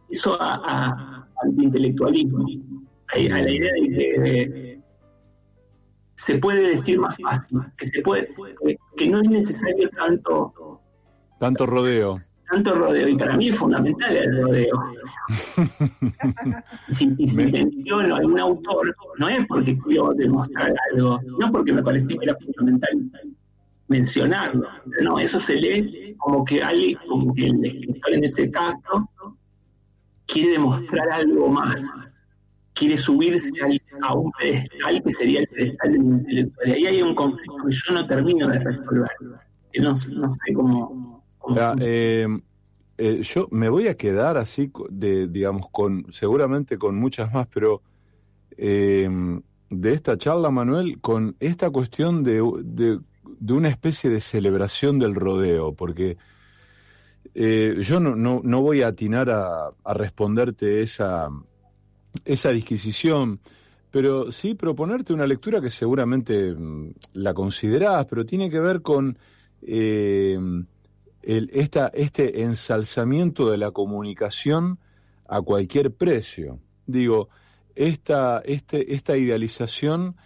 eso 0.08 0.37
a 0.40 0.55
a, 0.55 1.28
a 1.40 1.46
la 1.46 1.62
idea 3.50 3.72
de 3.72 3.88
que 3.88 4.81
se 6.16 6.38
puede 6.38 6.71
decir 6.71 6.99
más 6.99 7.16
fácil, 7.23 7.61
que 7.76 7.87
se 7.87 8.02
puede, 8.02 8.28
que 8.97 9.09
no 9.09 9.21
es 9.21 9.28
necesario 9.28 9.88
tanto 9.90 10.80
tanto 11.38 11.66
rodeo. 11.66 12.21
Tanto 12.54 12.73
rodeo, 12.73 13.08
y 13.08 13.16
para 13.16 13.37
mí 13.37 13.49
es 13.49 13.56
fundamental 13.56 14.16
el 14.16 14.42
rodeo. 14.42 14.80
si, 16.90 17.12
y 17.18 17.28
si 17.28 17.37
menciono 17.37 18.14
a 18.14 18.18
algún 18.18 18.38
autor, 18.38 18.94
no 19.18 19.28
es 19.28 19.44
porque 19.49 19.76
quiero 19.78 20.14
demostrar 20.14 20.73
algo, 20.92 21.18
no 21.40 21.50
porque 21.50 21.73
me 21.73 21.82
parecía 21.82 22.16
que 22.16 22.25
era 22.26 22.37
fundamental 22.37 23.11
mencionarlo. 23.88 24.68
No, 25.02 25.18
eso 25.18 25.40
se 25.40 25.56
lee 25.56 26.14
como 26.18 26.44
que 26.44 26.62
hay, 26.62 26.94
como 27.08 27.34
que 27.34 27.46
el 27.46 27.64
escritor 27.64 28.12
en 28.12 28.25
este 28.25 28.49
caso 28.52 29.11
quiere 30.26 30.52
demostrar 30.52 31.11
algo 31.11 31.49
más, 31.49 31.92
quiere 32.73 32.96
subirse 32.96 33.50
a 34.02 34.14
un 34.14 34.30
pedestal 34.32 35.02
que 35.02 35.12
sería 35.12 35.40
el 35.40 35.49
pedestal 35.49 35.92
del 35.92 36.02
intelectual. 36.02 36.68
Y 36.68 36.73
ahí 36.73 36.87
hay 36.87 37.02
un 37.02 37.16
conflicto 37.16 37.56
que 37.66 37.73
yo 37.73 37.94
no 37.94 38.06
termino 38.06 38.46
de 38.46 38.61
resolver, 38.61 39.11
que 39.73 39.80
no, 39.80 39.96
sé 39.96 40.08
cómo... 40.54 41.13
Eh, 41.80 42.26
eh, 42.96 43.20
yo 43.22 43.48
me 43.50 43.68
voy 43.68 43.88
a 43.88 43.96
quedar 43.96 44.36
así, 44.36 44.70
de, 44.90 45.26
digamos, 45.26 45.66
con 45.70 46.06
seguramente 46.12 46.78
con 46.78 46.96
muchas 46.96 47.32
más, 47.32 47.46
pero 47.52 47.82
eh, 48.56 49.08
de 49.70 49.92
esta 49.92 50.16
charla, 50.16 50.50
Manuel, 50.50 51.00
con 51.00 51.36
esta 51.40 51.70
cuestión 51.70 52.22
de, 52.22 52.40
de, 52.62 53.00
de 53.40 53.52
una 53.52 53.68
especie 53.68 54.10
de 54.10 54.20
celebración 54.20 54.98
del 54.98 55.14
rodeo, 55.14 55.74
porque 55.74 56.16
eh, 57.34 57.76
yo 57.80 57.98
no, 57.98 58.14
no, 58.14 58.40
no, 58.44 58.62
voy 58.62 58.82
a 58.82 58.88
atinar 58.88 59.28
a, 59.28 59.70
a, 59.82 59.94
responderte 59.94 60.82
esa, 60.82 61.28
esa 62.24 62.50
disquisición, 62.50 63.40
pero 63.90 64.30
sí 64.30 64.54
proponerte 64.54 65.12
una 65.12 65.26
lectura 65.26 65.60
que 65.60 65.70
seguramente 65.70 66.52
mm, 66.52 66.90
la 67.14 67.34
considerás, 67.34 68.06
pero 68.06 68.24
tiene 68.24 68.48
que 68.50 68.60
ver 68.60 68.82
con 68.82 69.18
eh, 69.62 70.38
el, 71.26 71.50
esta, 71.52 71.88
este 71.88 72.43
ensalzamiento 72.43 73.50
de 73.50 73.59
la 73.59 73.71
comunicación 73.71 74.78
a 75.28 75.40
cualquier 75.40 75.93
precio. 75.93 76.61
Digo, 76.87 77.28
esta, 77.75 78.40
este, 78.45 78.95
esta 78.95 79.16
idealización 79.16 80.16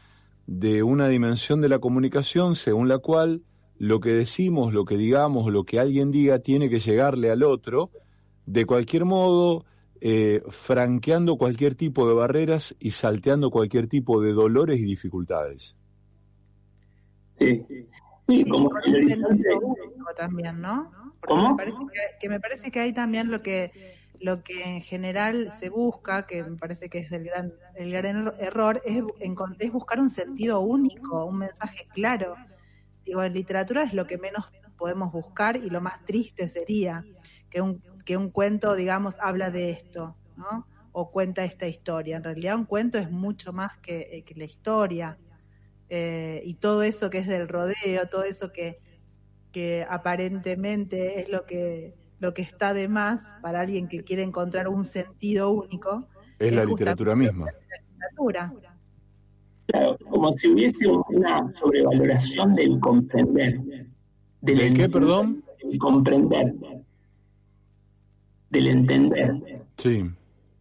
de 0.47 0.83
una 0.83 1.09
dimensión 1.09 1.61
de 1.61 1.69
la 1.69 1.79
comunicación 1.79 2.55
según 2.55 2.89
la 2.89 2.99
cual 2.99 3.43
lo 3.79 4.01
que 4.01 4.11
decimos, 4.11 4.73
lo 4.73 4.85
que 4.85 4.97
digamos, 4.97 5.53
lo 5.53 5.65
que 5.65 5.79
alguien 5.79 6.11
diga 6.11 6.41
tiene 6.41 6.69
que 6.69 6.81
llegarle 6.81 7.31
al 7.31 7.43
otro, 7.43 7.91
de 8.47 8.67
cualquier 8.67 9.05
modo, 9.05 9.65
eh, 10.01 10.43
franqueando 10.49 11.37
cualquier 11.37 11.75
tipo 11.75 12.09
de 12.09 12.15
barreras 12.15 12.75
y 12.81 12.93
salteando 12.93 13.51
cualquier 13.51 13.89
tipo 13.89 14.21
de 14.21 14.33
dolores 14.33 14.81
y 14.81 14.85
dificultades. 14.85 15.77
Sí, 17.39 17.65
sí 18.29 18.45
como 18.45 18.71
también, 20.17 20.61
¿no? 20.61 20.91
¿Cómo? 21.21 21.51
Me 21.51 21.57
parece 21.57 21.79
que, 22.21 22.29
me 22.29 22.41
parece 22.41 22.71
que 22.71 22.81
hay 22.81 22.93
también 22.93 23.31
lo 23.31 23.43
que 23.43 23.99
lo 24.21 24.43
que 24.43 24.65
en 24.65 24.81
general 24.81 25.53
se 25.53 25.69
busca, 25.69 26.27
que 26.27 26.43
me 26.43 26.57
parece 26.57 26.89
que 26.89 26.99
es 26.99 27.13
el 27.13 27.23
gran, 27.25 27.53
el 27.77 27.93
gran 27.93 28.33
error, 28.41 28.83
es, 28.85 29.01
es 29.61 29.73
buscar 29.73 30.01
un 30.01 30.11
sentido 30.11 30.59
único, 30.59 31.25
un 31.25 31.39
mensaje 31.39 31.87
claro. 31.95 32.35
Digo, 33.05 33.23
en 33.23 33.33
literatura 33.33 33.85
es 33.85 33.93
lo 33.93 34.09
que 34.09 34.19
menos 34.19 34.51
podemos 34.77 35.13
buscar 35.13 35.57
y 35.57 35.71
lo 35.71 35.81
más 35.81 36.05
triste 36.05 36.49
sería 36.49 37.05
que 37.49 37.61
un, 37.61 37.81
que 38.05 38.17
un 38.17 38.31
cuento, 38.31 38.75
digamos, 38.75 39.15
habla 39.21 39.53
de 39.53 39.71
esto, 39.71 40.17
¿no? 40.37 40.67
O 40.91 41.13
cuenta 41.13 41.45
esta 41.45 41.69
historia. 41.69 42.17
En 42.17 42.25
realidad 42.25 42.57
un 42.57 42.65
cuento 42.65 42.99
es 42.99 43.11
mucho 43.13 43.53
más 43.53 43.79
que, 43.79 44.01
eh, 44.11 44.25
que 44.25 44.35
la 44.35 44.45
historia. 44.45 45.17
Eh, 45.91 46.43
y 46.45 46.55
todo 46.55 46.83
eso 46.83 47.11
que 47.11 47.19
es 47.19 47.27
del 47.27 47.49
rodeo, 47.49 48.09
todo 48.11 48.25
eso 48.25 48.53
que, 48.53 48.77
que 49.53 49.87
aparentemente 49.89 51.21
es 51.21 51.29
lo 51.29 51.47
que 51.47 51.95
lo 52.21 52.35
que 52.35 52.43
está 52.43 52.75
de 52.75 52.89
más 52.89 53.37
para 53.43 53.61
alguien 53.61 53.89
que 53.89 54.03
quiere 54.03 54.23
encontrar 54.23 54.69
un 54.69 54.85
sentido 54.85 55.51
único. 55.51 56.09
Es, 56.39 56.53
la 56.53 56.65
literatura 56.65 57.15
misma. 57.15 57.47
Claro, 59.67 59.99
como 60.11 60.33
si 60.33 60.49
hubiese 60.49 60.87
una 60.89 61.53
sobrevaloración 61.55 62.55
del 62.55 62.81
comprender. 62.81 63.61
¿Del, 64.41 64.75
qué, 64.75 64.89
perdón? 64.89 65.45
Del 65.63 65.79
comprender. 65.79 66.55
Del 68.51 68.67
entender. 68.67 69.63
Sí. 69.77 70.11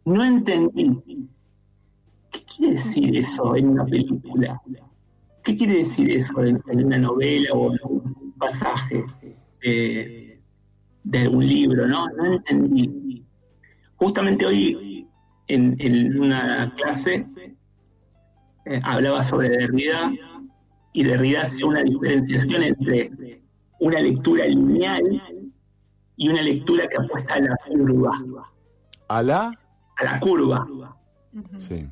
No 0.05 0.23
entendí. 0.23 1.29
¿Qué 2.31 2.43
quiere 2.43 2.73
decir 2.73 3.17
eso 3.17 3.55
en 3.55 3.69
una 3.69 3.85
película? 3.85 4.61
¿Qué 5.47 5.55
quiere 5.55 5.77
decir 5.77 6.11
eso 6.11 6.43
en, 6.43 6.61
una 6.67 6.97
novela 6.97 7.53
o 7.53 7.71
en 7.71 7.79
un 7.83 8.33
pasaje? 8.37 9.05
Eh, 9.61 10.41
de 11.05 11.19
algún 11.19 11.47
libro, 11.47 11.87
¿no? 11.87 12.05
No 12.09 12.33
entendí. 12.33 13.25
Justamente 13.95 14.45
hoy 14.45 15.07
en, 15.47 16.19
una 16.19 16.73
clase 16.75 17.23
eh, 18.65 18.81
hablaba 18.83 19.23
sobre 19.23 19.47
Derrida 19.47 20.11
y 20.91 21.05
Derrida 21.05 21.43
hace 21.43 21.63
una 21.63 21.81
diferenciación 21.81 22.63
entre 22.63 23.41
una 23.79 24.01
lectura 24.01 24.45
lineal 24.47 25.21
y 26.17 26.27
una 26.27 26.41
lectura 26.41 26.89
que 26.89 26.97
apuesta 26.97 27.35
a 27.35 27.39
la 27.39 27.57
curva. 27.69 28.21
¿A 29.07 29.23
la? 29.23 29.57
A 29.95 30.03
la 30.03 30.19
curva. 30.19 30.67
Sí. 31.55 31.87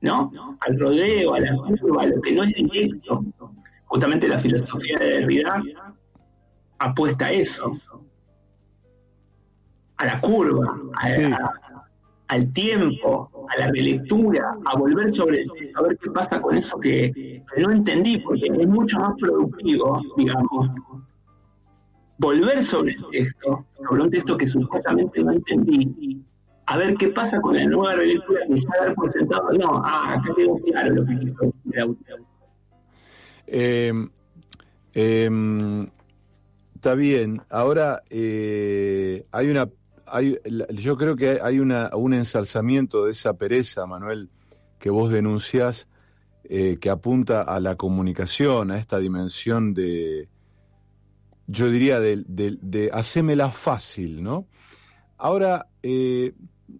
¿No? 0.00 0.30
Al 0.60 0.78
rodeo, 0.78 1.34
a 1.34 1.40
la 1.40 1.56
curva, 1.56 2.02
a 2.02 2.06
lo 2.06 2.20
que 2.20 2.32
no 2.32 2.44
es 2.44 2.54
directo. 2.54 3.24
Justamente 3.86 4.28
la 4.28 4.38
filosofía 4.38 4.98
de 4.98 5.20
Derrida 5.20 5.62
apuesta 6.78 7.26
a 7.26 7.32
eso 7.32 7.72
a 9.98 10.06
la 10.06 10.20
curva, 10.20 10.76
al 12.28 12.52
tiempo, 12.52 13.30
a 13.48 13.58
la 13.58 13.66
relectura, 13.68 14.56
a 14.64 14.76
volver 14.76 15.14
sobre 15.14 15.44
a 15.74 15.82
ver 15.82 15.98
qué 15.98 16.10
pasa 16.10 16.40
con 16.40 16.56
eso 16.56 16.78
que, 16.78 17.42
no 17.58 17.70
entendí, 17.70 18.18
porque 18.18 18.46
es 18.46 18.68
mucho 18.68 18.98
más 18.98 19.14
productivo, 19.18 20.00
digamos, 20.16 20.70
volver 22.18 22.62
sobre 22.62 22.92
el 22.92 23.04
texto, 23.10 23.66
sobre 23.88 24.02
un 24.02 24.10
texto 24.10 24.36
que 24.36 24.46
supuestamente 24.46 25.22
no 25.22 25.32
entendí, 25.32 26.22
a 26.70 26.76
ver 26.76 26.94
qué 26.96 27.08
pasa 27.08 27.40
con 27.40 27.54
la 27.54 27.64
nueva 27.64 27.94
relectura 27.94 28.40
que 28.46 28.56
ya 28.56 28.68
dar 28.78 28.94
por 28.94 29.10
sentado, 29.10 29.50
no, 29.52 29.82
ah, 29.84 30.14
acá 30.14 30.34
quedó 30.36 30.58
claro 30.58 30.94
lo 30.96 31.06
que 31.06 31.18
quiso 31.18 31.34
decir 31.40 31.72
el 31.72 31.80
autor. 31.80 32.20
Eh, 33.46 33.92
está 36.74 36.94
bien. 36.94 37.40
Ahora 37.48 38.02
eh, 38.10 39.26
hay 39.32 39.50
una 39.50 39.68
yo 40.74 40.96
creo 40.96 41.16
que 41.16 41.38
hay 41.42 41.58
una, 41.58 41.90
un 41.94 42.14
ensalzamiento 42.14 43.04
de 43.04 43.12
esa 43.12 43.34
pereza, 43.34 43.86
Manuel, 43.86 44.30
que 44.78 44.90
vos 44.90 45.10
denuncias, 45.10 45.86
eh, 46.44 46.78
que 46.80 46.90
apunta 46.90 47.42
a 47.42 47.60
la 47.60 47.76
comunicación, 47.76 48.70
a 48.70 48.78
esta 48.78 48.98
dimensión 48.98 49.74
de, 49.74 50.28
yo 51.46 51.70
diría, 51.70 52.00
de, 52.00 52.24
de, 52.26 52.90
hacémela 52.92 53.50
fácil, 53.50 54.22
¿no? 54.22 54.46
Ahora, 55.18 55.66
eh, 55.82 56.32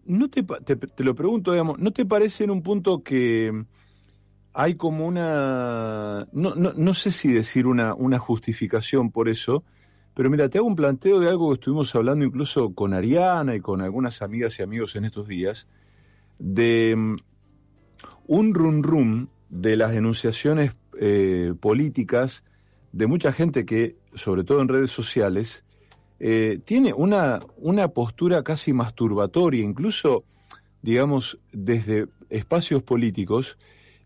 no 0.05 0.29
te, 0.29 0.43
te, 0.43 1.05
lo 1.05 1.15
pregunto, 1.15 1.53
digamos, 1.53 1.79
¿no 1.79 1.93
te 1.93 2.05
parece 2.05 2.45
en 2.45 2.51
un 2.51 2.63
punto 2.63 3.03
que 3.03 3.65
hay 4.53 4.75
como 4.75 5.07
una, 5.07 6.27
no, 6.33 6.55
no, 6.55 6.73
no 6.75 6.95
sé 6.95 7.11
si 7.11 7.33
decir 7.33 7.67
una, 7.67 7.95
una 7.95 8.19
justificación 8.19 9.11
por 9.11 9.29
eso, 9.29 9.65
pero 10.15 10.31
mira, 10.31 10.49
te 10.49 10.59
hago 10.59 10.67
un 10.67 10.77
planteo 10.77 11.21
de 11.21 11.29
algo 11.29 11.49
que 11.49 11.55
estuvimos 11.55 11.95
hablando 11.95 12.25
incluso 12.25 12.75
con 12.75 12.93
Ariana 12.93 13.55
y 13.55 13.61
con 13.61 13.81
algunas 13.81 14.21
amigas 14.21 14.59
y 14.59 14.63
amigos 14.63 14.97
en 14.97 15.05
estos 15.05 15.29
días, 15.29 15.69
de 16.39 16.95
mm, 16.97 17.17
un 18.27 18.55
rum 18.55 18.83
rum 18.83 19.29
de 19.49 19.77
las 19.77 19.93
denunciaciones 19.93 20.75
eh, 21.01 21.55
políticas 21.61 22.45
de 22.93 23.07
mucha 23.07 23.33
gente 23.33 23.65
que, 23.65 23.97
sobre 24.15 24.45
todo 24.45 24.61
en 24.61 24.69
redes 24.69 24.91
sociales, 24.91 25.65
eh, 26.21 26.61
tiene 26.65 26.93
una, 26.93 27.41
una 27.57 27.89
postura 27.89 28.43
casi 28.43 28.73
masturbatoria, 28.73 29.63
incluso, 29.63 30.25
digamos, 30.83 31.39
desde 31.53 32.09
espacios 32.29 32.83
políticos, 32.83 33.59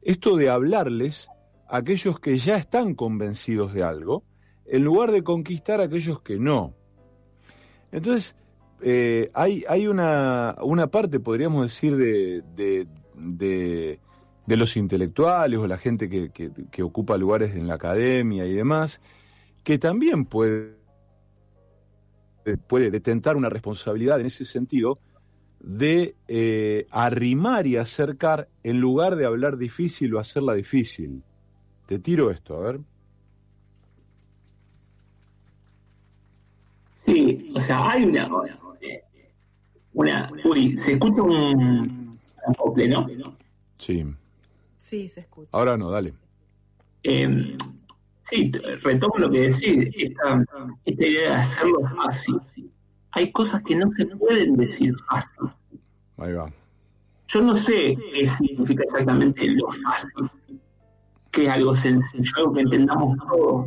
esto 0.03 0.37
de 0.37 0.51
hablarles 0.51 1.29
a 1.69 1.79
aquellos 1.79 2.21
que 2.21 2.39
ya 2.39 2.57
están 2.57 2.95
convencidos 2.95 3.73
de 3.73 3.83
algo, 3.83 4.25
en 4.67 4.85
lugar 4.85 5.11
de 5.13 5.23
conquistar 5.23 5.81
a 5.81 5.85
aquellos 5.85 6.21
que 6.21 6.39
no. 6.39 6.75
Entonces, 7.91 8.35
eh, 8.83 9.31
hay, 9.33 9.65
hay 9.69 9.87
una, 9.87 10.57
una, 10.61 10.89
parte, 10.89 11.21
podríamos 11.21 11.63
decir, 11.63 11.97
de, 11.97 12.43
de, 12.55 12.89
de, 13.15 14.57
los 14.57 14.77
intelectuales 14.77 15.59
o 15.59 15.67
la 15.67 15.79
gente 15.79 16.09
que, 16.09 16.31
que, 16.31 16.83
ocupa 16.83 17.17
lugares 17.17 17.55
en 17.55 17.69
la 17.69 17.75
academia 17.75 18.45
y 18.45 18.53
demás, 18.53 19.01
que 19.63 19.79
también 19.79 20.25
puede, 20.25 20.75
puede 22.67 22.91
detentar 22.91 23.37
una 23.37 23.49
responsabilidad 23.49 24.21
en 24.21 24.27
ese 24.27 24.45
sentido 24.45 24.99
de 25.61 26.17
eh, 26.27 26.87
arrimar 26.91 27.67
y 27.67 27.77
acercar 27.77 28.49
en 28.65 28.81
lugar 28.81 29.17
de 29.17 29.27
hablar 29.27 29.57
difícil 29.57 30.15
o 30.15 30.19
hacerla 30.19 30.55
difícil. 30.55 31.23
Te 31.87 31.99
tiro 31.99 32.31
esto, 32.31 32.57
a 32.57 32.61
ver. 32.61 32.81
Sí, 37.07 37.53
o 37.55 37.61
sea, 37.61 37.91
hay 37.91 38.05
una. 38.05 38.29
una 39.93 40.31
uy, 40.45 40.79
se 40.79 40.93
escucha 40.95 41.23
un. 41.23 42.19
Sí. 43.79 44.05
Sí, 44.79 45.09
se 45.09 45.21
escucha. 45.21 45.51
Ahora 45.53 45.77
no, 45.77 45.91
dale. 45.91 46.13
Eh, 47.05 47.57
sí, 48.23 48.53
retomo 48.83 49.19
lo 49.19 49.31
que 49.31 49.51
decís, 49.51 49.91
esta, 49.97 50.45
esta 50.85 51.07
idea 51.07 51.31
de 51.31 51.37
hacerlo 51.37 51.81
fácil. 51.97 52.41
Hay 53.13 53.31
cosas 53.33 53.63
que 53.63 53.77
no 53.77 53.91
se 53.93 54.07
pueden 54.07 54.57
decir 54.57 54.95
fácil. 55.09 55.51
Ahí 56.17 56.33
va. 56.33 56.53
Yo 57.29 57.41
no 57.43 57.57
sé 57.57 57.97
qué 58.13 58.27
significa 58.27 58.85
exactamente 58.85 59.49
lo 59.51 59.71
fácil, 59.71 60.61
que 61.31 61.45
es 61.45 61.49
algo 61.49 61.75
sencillo, 61.75 62.33
algo 62.37 62.53
que 62.53 62.61
entendamos 62.61 63.17
todos. 63.27 63.67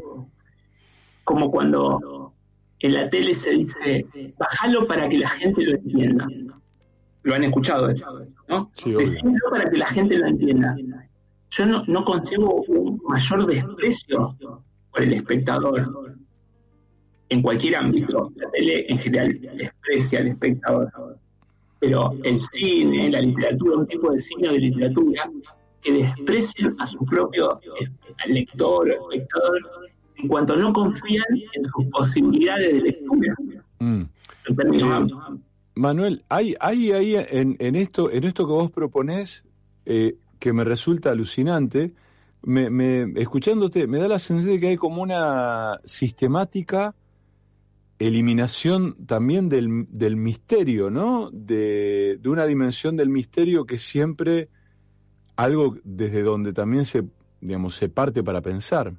Como 1.24 1.50
cuando 1.50 2.34
en 2.80 2.94
la 2.94 3.10
tele 3.10 3.34
se 3.34 3.52
dice, 3.52 4.06
bájalo 4.38 4.86
para 4.86 5.10
que 5.10 5.18
la 5.18 5.30
gente 5.30 5.64
lo 5.64 5.76
entienda. 5.78 6.28
Lo 7.24 7.34
han 7.34 7.44
escuchado 7.44 7.88
¿no? 8.48 8.70
Decirlo 8.86 9.40
para 9.50 9.70
que 9.70 9.78
la 9.78 9.88
gente 9.88 10.18
lo 10.18 10.28
entienda. 10.28 10.76
Yo 11.56 11.66
no, 11.66 11.82
no 11.88 12.04
concibo 12.04 12.64
un 12.64 13.02
mayor 13.08 13.48
desprecio 13.48 14.36
por 14.92 15.02
el 15.02 15.14
espectador 15.14 16.18
en 17.30 17.42
cualquier 17.42 17.78
ámbito. 17.78 18.32
La 18.36 18.52
tele 18.52 18.86
en 18.90 19.00
general 19.00 19.40
desprecia 19.58 20.20
al 20.20 20.28
espectador. 20.28 20.92
Pero 21.80 22.14
el 22.24 22.42
cine, 22.42 23.10
la 23.10 23.22
literatura, 23.22 23.78
un 23.78 23.88
tipo 23.88 24.12
de 24.12 24.20
cine 24.20 24.50
o 24.50 24.52
de 24.52 24.60
literatura 24.60 25.32
que 25.82 25.94
desprecia 25.94 26.72
a 26.80 26.88
su 26.88 27.06
propio 27.06 27.60
lector, 28.28 28.90
espectador, 28.90 29.60
en 30.18 30.28
cuanto 30.28 30.58
no 30.58 30.74
confían 30.74 31.26
en 31.54 31.64
sus 31.64 31.86
posibilidades 31.86 32.74
de 32.74 32.82
lectura. 32.82 33.36
Mm. 33.80 34.02
Eh, 34.02 35.08
Manuel, 35.76 36.24
hay, 36.28 36.56
hay 36.60 36.92
ahí 36.92 37.16
en, 37.16 37.56
en, 37.60 37.76
esto, 37.76 38.12
en 38.12 38.26
esto 38.26 38.46
que 38.46 38.54
vos 38.54 38.72
proponés, 38.72 39.46
eh, 39.86 40.16
que 40.40 40.54
me 40.54 40.64
resulta 40.64 41.12
alucinante, 41.12 41.94
me, 42.44 42.70
me, 42.70 43.20
escuchándote, 43.20 43.88
me 43.88 44.00
da 44.00 44.08
la 44.08 44.20
sensación 44.20 44.54
de 44.54 44.60
que 44.60 44.68
hay 44.68 44.78
como 44.78 45.02
una 45.02 45.80
sistemática 45.86 46.96
eliminación 47.98 48.96
también 49.06 49.50
del, 49.50 49.86
del 49.90 50.18
misterio, 50.18 50.90
¿no? 50.90 51.30
De, 51.32 52.18
de, 52.18 52.30
una 52.30 52.46
dimensión 52.46 52.98
del 52.98 53.10
misterio 53.10 53.66
que 53.66 53.78
siempre 53.78 54.50
algo 55.36 55.78
desde 55.84 56.22
donde 56.22 56.54
también 56.54 56.86
se, 56.86 57.04
digamos, 57.42 57.76
se 57.76 57.90
parte 57.90 58.24
para 58.24 58.42
pensar. 58.42 58.94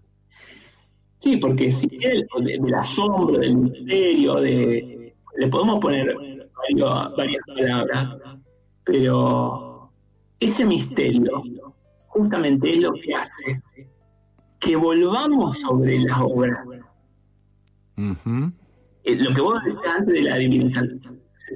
Sí, 1.19 1.37
porque 1.37 1.73
si 1.73 1.89
el, 2.01 2.27
del 2.45 2.75
asombro, 2.75 3.39
del 3.39 3.57
misterio, 3.57 4.37
de, 4.37 5.15
le 5.39 5.49
podemos 5.49 5.81
poner 5.81 6.15
varias 7.17 7.41
palabras, 7.47 8.17
pero 8.85 9.66
ese 10.41 10.65
misterio 10.65 11.43
justamente 12.09 12.73
es 12.73 12.83
lo 12.83 12.93
que 12.93 13.15
hace 13.15 13.63
que 14.61 14.77
volvamos 14.77 15.61
sobre 15.61 16.01
la 16.01 16.23
obra. 16.25 16.65
Eh, 17.97 19.17
lo 19.17 19.35
que 19.35 19.41
vos 19.41 19.63
decías 19.65 19.95
antes 19.99 20.15
de 20.15 20.23
la 20.23 20.37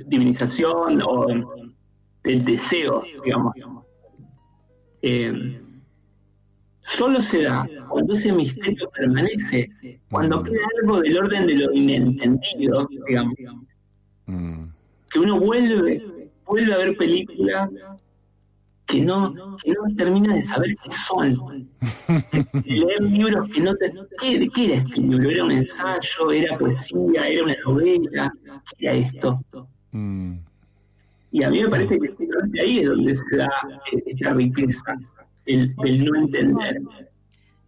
divinización 0.07 1.03
o 1.03 1.27
del 2.23 2.45
deseo, 2.45 3.03
digamos, 3.25 3.55
eh, 5.03 5.61
solo 6.83 7.21
se 7.21 7.43
da 7.43 7.67
cuando 7.89 8.13
ese 8.13 8.33
misterio 8.33 8.89
permanece, 8.91 9.71
cuando 10.11 10.43
queda 10.43 10.61
algo 10.81 11.01
del 11.01 11.19
orden 11.19 11.47
de 11.47 11.55
lo 11.55 11.73
inentendido, 11.73 12.89
digamos, 13.07 13.35
mm. 14.27 14.65
que 15.11 15.19
uno 15.19 15.41
vuelve, 15.41 16.31
vuelve 16.45 16.75
a 16.75 16.79
ver 16.79 16.97
películas 16.97 17.71
que 18.91 19.01
no, 19.01 19.57
que 19.63 19.73
no 19.73 19.95
termina 19.97 20.35
de 20.35 20.43
saber 20.43 20.77
qué 20.83 20.93
son. 20.93 21.69
Leer 22.65 23.03
libros 23.03 23.49
que 23.51 23.61
no 23.61 23.75
te... 23.77 23.93
¿Qué, 24.21 24.49
¿Qué 24.49 24.65
era 24.67 24.77
este 24.77 25.01
libro? 25.01 25.31
¿Era 25.31 25.45
un 25.45 25.53
ensayo? 25.53 26.31
¿Era 26.31 26.59
poesía? 26.59 27.29
¿Era 27.29 27.45
una 27.45 27.57
novela? 27.65 28.33
¿Qué 28.79 28.87
era 28.87 28.95
esto? 28.95 29.41
Mm. 29.93 30.39
Y 31.33 31.43
a 31.45 31.51
mí 31.51 31.63
me 31.63 31.69
parece 31.69 31.99
que 31.99 32.61
ahí 32.61 32.81
es 32.81 32.89
donde 32.89 33.15
se 33.15 33.37
da 33.37 33.49
esta 34.07 34.33
riqueza, 34.33 34.99
el, 35.47 35.75
no 35.77 36.17
entender. 36.17 36.83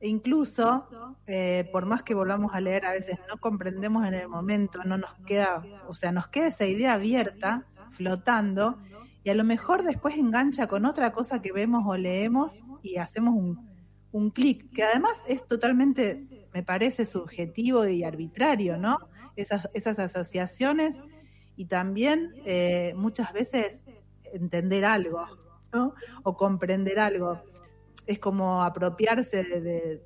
E 0.01 0.09
incluso, 0.09 0.89
eh, 1.29 1.69
por 1.71 1.87
más 1.87 2.03
que 2.03 2.15
volvamos 2.15 2.55
a 2.55 2.61
leer, 2.61 2.85
a 2.87 2.91
veces 2.91 3.21
no 3.29 3.37
comprendemos 3.37 4.05
en 4.05 4.15
el 4.15 4.29
momento, 4.29 4.81
no 4.85 4.99
nos 4.99 5.15
queda, 5.27 5.63
o 5.87 5.95
sea, 5.95 6.11
nos 6.11 6.27
queda 6.27 6.49
esa 6.49 6.67
idea 6.67 6.95
abierta, 6.95 7.65
flotando, 7.91 8.79
y 9.25 9.31
a 9.31 9.35
lo 9.35 9.45
mejor 9.45 9.85
después 9.85 10.17
engancha 10.17 10.67
con 10.67 10.85
otra 10.85 11.13
cosa 11.13 11.41
que 11.41 11.53
vemos 11.53 11.85
o 11.87 11.97
leemos 11.97 12.65
y 12.83 12.97
hacemos 12.97 13.35
un, 13.35 13.73
un 14.13 14.31
clic, 14.31 14.73
que 14.73 14.85
además 14.85 15.13
es 15.27 15.47
totalmente, 15.47 16.49
me 16.53 16.63
parece, 16.63 17.07
subjetivo 17.07 17.87
y 17.87 18.05
arbitrario, 18.05 18.77
¿no? 18.77 18.99
Esas, 19.37 19.71
esas 19.73 19.99
asociaciones 19.99 21.03
y 21.57 21.67
también 21.67 22.35
eh, 22.45 22.93
muchas 22.97 23.33
veces 23.33 23.85
entender 24.25 24.85
algo, 24.85 25.27
¿no? 25.73 25.95
O 26.23 26.37
comprender 26.37 26.99
algo. 26.99 27.41
Es 28.07 28.19
como 28.19 28.63
apropiarse 28.63 29.45
de, 29.45 30.03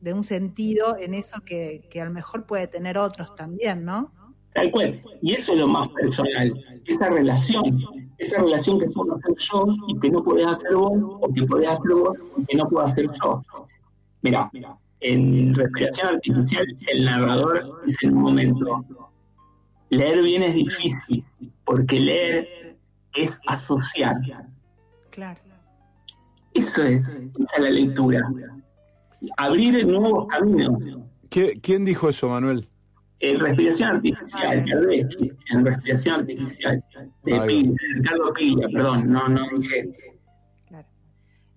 de, 0.00 0.14
un 0.14 0.22
sentido 0.22 0.96
en 0.96 1.14
eso 1.14 1.42
que, 1.44 1.86
que, 1.90 2.00
a 2.00 2.04
lo 2.04 2.12
mejor 2.12 2.46
puede 2.46 2.68
tener 2.68 2.96
otros 2.96 3.34
también, 3.34 3.84
¿no? 3.84 4.12
Tal 4.54 4.70
cual. 4.70 5.00
Y 5.22 5.34
eso 5.34 5.52
es 5.52 5.58
lo 5.58 5.68
más 5.68 5.88
personal, 5.90 6.64
esa 6.84 7.08
relación, 7.08 7.64
esa 8.18 8.38
relación 8.38 8.80
que 8.80 8.86
puedo 8.86 9.14
hacer 9.14 9.34
yo 9.36 9.66
y 9.88 9.98
que 10.00 10.10
no 10.10 10.22
podés 10.22 10.46
hacer 10.46 10.74
vos, 10.74 10.92
o 11.20 11.32
que 11.32 11.42
podés 11.44 11.68
hacer 11.68 11.92
vos 11.92 12.18
y 12.36 12.44
que 12.46 12.56
no 12.56 12.68
puedo 12.68 12.84
hacer 12.84 13.08
yo. 13.22 13.44
Mira, 14.22 14.50
en 15.00 15.54
respiración 15.54 16.08
artificial 16.08 16.66
el 16.88 17.04
narrador 17.04 17.80
dice 17.86 18.06
en 18.06 18.16
un 18.16 18.22
momento, 18.22 18.84
leer 19.88 20.22
bien 20.22 20.42
es 20.42 20.54
difícil, 20.54 21.24
porque 21.64 22.00
leer 22.00 22.76
es 23.14 23.40
asociar. 23.46 24.16
Claro. 25.10 25.40
Eso 26.54 26.82
es, 26.82 27.06
esa 27.06 27.56
es 27.56 27.62
la 27.62 27.70
lectura. 27.70 28.28
Abrir 29.36 29.86
nuevos 29.86 30.26
caminos. 30.28 30.82
¿Quién 31.28 31.84
dijo 31.84 32.08
eso, 32.08 32.28
Manuel? 32.28 32.68
En 33.20 33.38
respiración 33.38 33.96
artificial, 33.96 34.64
en 35.50 35.64
respiración 35.64 36.20
artificial, 36.20 36.82
de 37.24 37.40
Pila, 37.42 37.74
Ricardo 37.96 38.32
Pila, 38.32 38.68
perdón, 38.72 39.12
no, 39.12 39.28
no 39.28 39.46
dije. 39.58 39.90
Claro. 40.66 40.88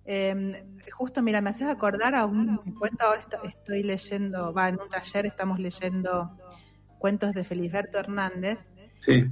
Eh, 0.04 0.64
justo, 0.92 1.22
mira, 1.22 1.40
me 1.40 1.50
haces 1.50 1.68
acordar 1.68 2.14
a 2.14 2.26
un 2.26 2.58
cuento, 2.78 3.04
ahora 3.04 3.22
estoy 3.44 3.82
leyendo, 3.82 4.52
va, 4.52 4.68
en 4.68 4.78
un 4.80 4.88
taller 4.88 5.26
estamos 5.26 5.58
leyendo 5.58 6.36
cuentos 6.98 7.32
de 7.32 7.44
Feliberto 7.44 7.98
Hernández, 7.98 8.70
Sí. 9.04 9.26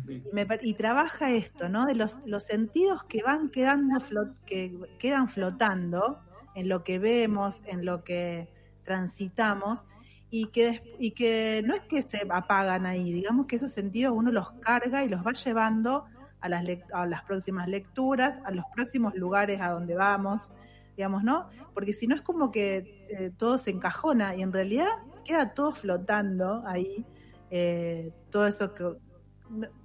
Y, 0.62 0.75
trabaja 0.75 1.31
esto, 1.33 1.68
¿no? 1.71 1.87
De 1.87 1.95
los, 1.95 2.21
los 2.27 2.45
sentidos 2.45 3.05
que 3.05 3.23
van 3.23 3.49
quedando, 3.49 4.01
que 4.45 4.79
quedan 4.99 5.29
flotando 5.29 6.21
en 6.55 6.68
lo 6.68 6.85
que 6.85 6.99
vemos, 6.99 7.62
en 7.66 7.87
lo 7.87 8.05
que 8.05 8.49
transitamos, 8.85 9.87
y 10.35 10.47
que, 10.47 10.81
y 10.99 11.11
que 11.11 11.62
no 11.62 11.75
es 11.75 11.83
que 11.83 12.01
se 12.01 12.27
apagan 12.31 12.87
ahí, 12.87 13.12
digamos 13.12 13.45
que 13.45 13.57
esos 13.57 13.71
sentidos 13.71 14.14
uno 14.16 14.33
los 14.33 14.53
carga 14.53 15.05
y 15.05 15.09
los 15.11 15.21
va 15.21 15.33
llevando 15.33 16.07
a 16.40 16.49
las, 16.49 16.64
a 16.95 17.05
las 17.05 17.23
próximas 17.25 17.68
lecturas, 17.68 18.40
a 18.47 18.51
los 18.51 18.64
próximos 18.75 19.14
lugares 19.14 19.61
a 19.61 19.68
donde 19.68 19.95
vamos, 19.95 20.55
digamos, 20.97 21.23
¿no? 21.23 21.51
Porque 21.75 21.92
si 21.92 22.07
no 22.07 22.14
es 22.14 22.23
como 22.23 22.51
que 22.51 23.07
eh, 23.11 23.31
todo 23.37 23.59
se 23.59 23.73
encajona 23.73 24.35
y 24.35 24.40
en 24.40 24.55
realidad 24.55 24.88
queda 25.23 25.53
todo 25.53 25.73
flotando 25.73 26.62
ahí, 26.66 27.05
eh, 27.51 28.11
todo 28.31 28.47
eso 28.47 28.73
que, 28.73 28.97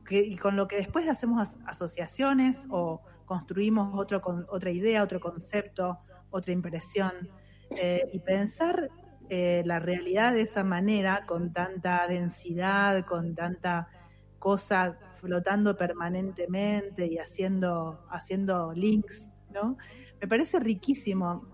y 0.10 0.38
con 0.38 0.56
lo 0.56 0.66
que 0.70 0.78
después 0.78 1.10
hacemos 1.10 1.58
asociaciones 1.66 2.68
o 2.70 3.02
construimos 3.26 4.00
otro, 4.00 4.22
otra 4.48 4.72
idea, 4.72 5.04
otro 5.04 5.20
concepto, 5.20 6.00
otra 6.30 6.54
impresión. 6.54 7.12
Eh, 7.72 8.10
y 8.14 8.20
pensar 8.20 8.90
eh, 9.30 9.64
la 9.66 9.80
realidad 9.80 10.34
de 10.34 10.42
esa 10.42 10.64
manera, 10.64 11.26
con 11.26 11.54
tanta 11.54 12.08
densidad, 12.08 13.06
con 13.06 13.36
tanta 13.36 13.90
cosa 14.40 14.98
flotando 15.16 15.76
permanentemente 15.76 17.08
y 17.08 17.18
haciendo, 17.18 18.06
haciendo 18.10 18.74
links, 18.74 19.30
¿no? 19.54 19.78
Me 20.22 20.28
parece 20.28 20.60
riquísimo. 20.60 21.46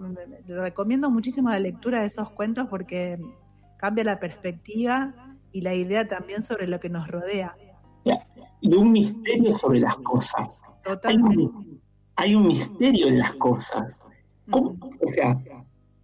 Le 0.45 0.61
recomiendo 0.61 1.09
muchísimo 1.09 1.49
la 1.49 1.59
lectura 1.59 2.01
de 2.01 2.07
esos 2.07 2.29
cuentos 2.31 2.67
porque 2.69 3.19
cambia 3.77 4.03
la 4.03 4.19
perspectiva 4.19 5.13
y 5.51 5.61
la 5.61 5.73
idea 5.73 6.07
también 6.07 6.43
sobre 6.43 6.67
lo 6.67 6.79
que 6.79 6.89
nos 6.89 7.07
rodea. 7.07 7.55
Y 8.61 8.75
un 8.75 8.91
misterio 8.91 9.57
sobre 9.57 9.79
las 9.79 9.97
cosas. 9.97 10.49
Totalmente. 10.83 11.49
Hay 12.15 12.35
un, 12.35 12.47
misterio 12.47 13.07
en 13.07 13.19
las 13.19 13.33
cosas. 13.33 13.97
¿Cómo? 14.49 14.77
O 15.01 15.07
sea, 15.07 15.35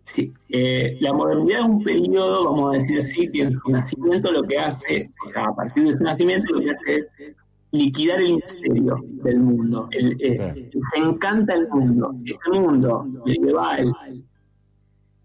Sí, 0.10 0.34
eh, 0.50 0.98
la 1.02 1.14
modernidad 1.14 1.60
es 1.60 1.66
un 1.66 1.84
periodo, 1.84 2.46
vamos 2.46 2.74
a 2.74 2.80
decir 2.80 2.98
así, 2.98 3.28
tiene 3.28 3.56
su 3.62 3.70
nacimiento, 3.70 4.32
lo 4.32 4.42
que 4.42 4.58
hace, 4.58 5.08
a 5.36 5.54
partir 5.54 5.86
de 5.86 5.94
su 5.94 6.04
nacimiento, 6.04 6.52
lo 6.52 6.62
que 6.62 6.72
hace 6.72 6.96
es 6.96 7.36
liquidar 7.70 8.20
el 8.20 8.38
misterio 8.38 8.98
del 9.24 9.40
mundo. 9.40 9.88
El, 9.92 10.18
eh, 10.20 10.72
se 10.94 11.00
encanta 11.00 11.54
el 11.54 11.68
mundo, 11.70 12.16
ese 12.26 12.60
mundo 12.60 13.06
medieval, 13.24 13.94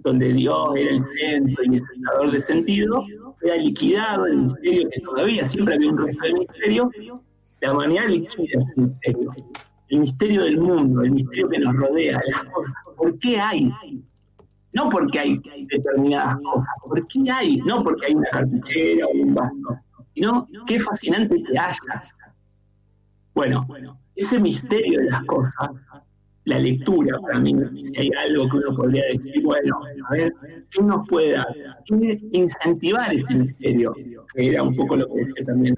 donde 0.00 0.34
Dios 0.34 0.76
era 0.76 0.90
el 0.90 1.00
centro 1.00 1.64
y 1.64 1.76
el 1.76 1.82
centrador 1.86 2.30
de 2.32 2.40
sentido, 2.42 3.06
era 3.40 3.56
liquidado 3.56 4.26
el 4.26 4.36
misterio 4.36 4.90
que 4.90 5.00
todavía 5.00 5.46
siempre 5.46 5.76
había 5.76 5.92
un 5.92 5.98
resto 6.06 6.26
de 6.26 6.34
misterio, 6.34 6.90
la 7.62 7.72
humanidad 7.72 8.06
liquida 8.08 8.58
ese 8.60 8.72
misterio, 8.76 9.32
el 9.88 10.00
misterio 10.00 10.42
del 10.42 10.58
mundo, 10.60 11.00
el 11.00 11.12
misterio 11.12 11.48
que 11.48 11.58
nos 11.58 11.74
rodea, 11.74 12.20
las 12.30 12.44
cosas. 12.52 12.74
¿Por 12.98 13.18
qué 13.18 13.40
hay? 13.40 13.72
No 14.74 14.88
porque 14.88 15.18
hay 15.20 15.40
determinadas 15.70 16.36
cosas, 16.42 16.68
porque 16.82 17.30
hay, 17.30 17.56
no 17.58 17.82
porque 17.82 18.06
hay 18.06 18.14
una 18.14 18.28
cartuchera 18.30 19.06
o 19.06 19.10
un 19.10 19.34
vaso, 19.34 19.78
sino 20.14 20.48
qué 20.66 20.80
fascinante 20.80 21.42
que 21.42 21.58
haya. 21.58 22.02
Bueno, 23.34 23.66
ese 24.16 24.38
misterio 24.40 25.00
de 25.00 25.10
las 25.10 25.24
cosas, 25.24 25.70
la 26.44 26.58
lectura 26.58 27.18
para 27.20 27.38
mí, 27.38 27.54
si 27.82 27.96
hay 27.98 28.10
algo 28.26 28.48
que 28.48 28.56
uno 28.58 28.76
podría 28.76 29.04
decir, 29.12 29.42
bueno, 29.42 29.80
a 30.08 30.12
ver, 30.12 30.32
¿qué 30.70 30.82
nos 30.82 31.08
puede 31.08 31.32
dar? 31.32 31.46
incentivar 32.32 33.14
ese 33.14 33.34
misterio? 33.34 33.94
Que 34.34 34.48
era 34.48 34.62
un 34.62 34.74
poco 34.74 34.96
lo 34.96 35.06
que 35.08 35.24
decía 35.24 35.44
también 35.46 35.76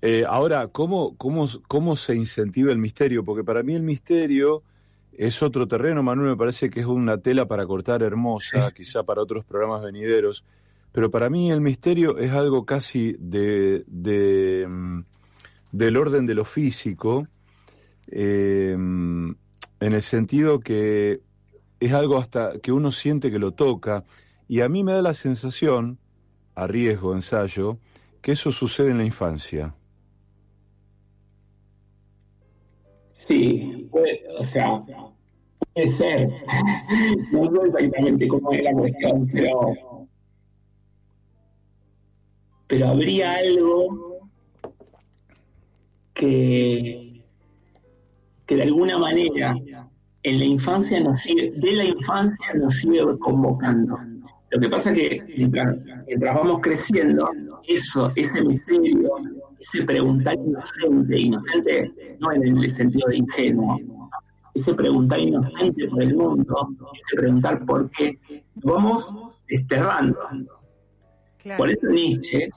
Eh, 0.00 0.24
ahora, 0.28 0.68
¿cómo, 0.68 1.16
cómo, 1.16 1.48
¿cómo 1.68 1.96
se 1.96 2.14
incentiva 2.14 2.70
el 2.70 2.78
misterio? 2.78 3.24
Porque 3.24 3.44
para 3.44 3.62
mí 3.62 3.74
el 3.74 3.82
misterio 3.82 4.62
es 5.18 5.42
otro 5.42 5.66
terreno, 5.68 6.02
Manuel, 6.02 6.30
me 6.30 6.36
parece 6.36 6.70
que 6.70 6.80
es 6.80 6.86
una 6.86 7.18
tela 7.18 7.46
para 7.46 7.66
cortar 7.66 8.02
hermosa, 8.02 8.72
quizá 8.72 9.02
para 9.02 9.22
otros 9.22 9.44
programas 9.44 9.82
venideros, 9.82 10.44
pero 10.92 11.10
para 11.10 11.30
mí 11.30 11.50
el 11.50 11.60
misterio 11.60 12.18
es 12.18 12.32
algo 12.32 12.64
casi 12.64 13.16
de, 13.18 13.84
de 13.86 14.66
mm, 14.68 15.00
del 15.72 15.96
orden 15.96 16.24
de 16.24 16.34
lo 16.34 16.44
físico, 16.44 17.26
eh, 18.06 18.72
en 18.74 19.36
el 19.80 20.02
sentido 20.02 20.60
que 20.60 21.20
es 21.80 21.92
algo 21.92 22.16
hasta 22.16 22.60
que 22.60 22.70
uno 22.70 22.92
siente 22.92 23.30
que 23.30 23.40
lo 23.40 23.52
toca, 23.52 24.04
y 24.46 24.60
a 24.60 24.68
mí 24.68 24.84
me 24.84 24.92
da 24.92 25.02
la 25.02 25.14
sensación, 25.14 25.98
a 26.54 26.68
riesgo, 26.68 27.14
ensayo, 27.14 27.78
que 28.22 28.32
eso 28.32 28.52
sucede 28.52 28.90
en 28.92 28.98
la 28.98 29.04
infancia. 29.04 29.74
Sí, 33.12 33.90
o 34.38 34.44
sea, 34.44 34.84
puede 35.74 35.88
ser. 35.88 36.28
no 37.32 37.44
sé 37.50 37.66
exactamente 37.66 38.28
cómo 38.28 38.52
es 38.52 38.62
la 38.62 38.72
cuestión, 38.72 39.28
pero, 39.32 39.74
pero 42.68 42.88
habría 42.88 43.32
algo 43.32 44.28
que, 46.14 47.24
que 48.46 48.56
de 48.56 48.62
alguna 48.62 48.98
manera 48.98 49.54
en 50.22 50.38
la 50.38 50.44
infancia 50.44 51.00
nos 51.00 51.20
sigue, 51.20 51.50
de 51.50 51.72
la 51.72 51.84
infancia 51.84 52.54
nos 52.54 52.74
sigue 52.76 53.00
convocando. 53.18 53.98
Lo 54.50 54.60
que 54.60 54.68
pasa 54.68 54.92
es 54.92 54.98
que 54.98 55.22
mientras, 55.36 55.76
vamos 56.34 56.60
creciendo, 56.62 57.28
eso, 57.66 58.10
ese 58.14 58.40
misterio, 58.42 59.10
ese 59.58 59.82
preguntar 59.82 60.36
inocente, 60.36 61.18
inocente 61.18 61.92
no 62.20 62.32
en 62.32 62.58
el 62.58 62.70
sentido 62.70 63.08
de 63.08 63.16
ingenuo, 63.16 63.78
ese 64.54 64.74
preguntar 64.74 65.18
inocente 65.18 65.88
por 65.88 66.02
el 66.02 66.14
mundo, 66.14 66.68
ese 66.94 67.16
preguntar 67.16 67.64
por 67.66 67.90
qué, 67.90 68.18
vamos 68.54 69.12
desterrando. 69.48 70.18
Por 71.56 71.70
eso 71.70 71.86
Nietzsche, 71.88 72.48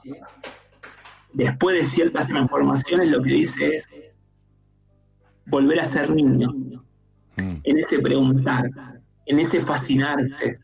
después 1.34 1.76
de 1.76 1.84
ciertas 1.84 2.26
transformaciones, 2.28 3.10
lo 3.10 3.22
que 3.22 3.30
dice 3.30 3.66
es 3.68 3.88
volver 5.46 5.80
a 5.80 5.84
ser 5.84 6.10
niño 6.10 6.54
Mm. 7.38 7.60
en 7.62 7.78
ese 7.78 7.98
preguntar, 8.00 8.68
en 9.26 9.38
ese 9.38 9.60
fascinarse. 9.60 10.58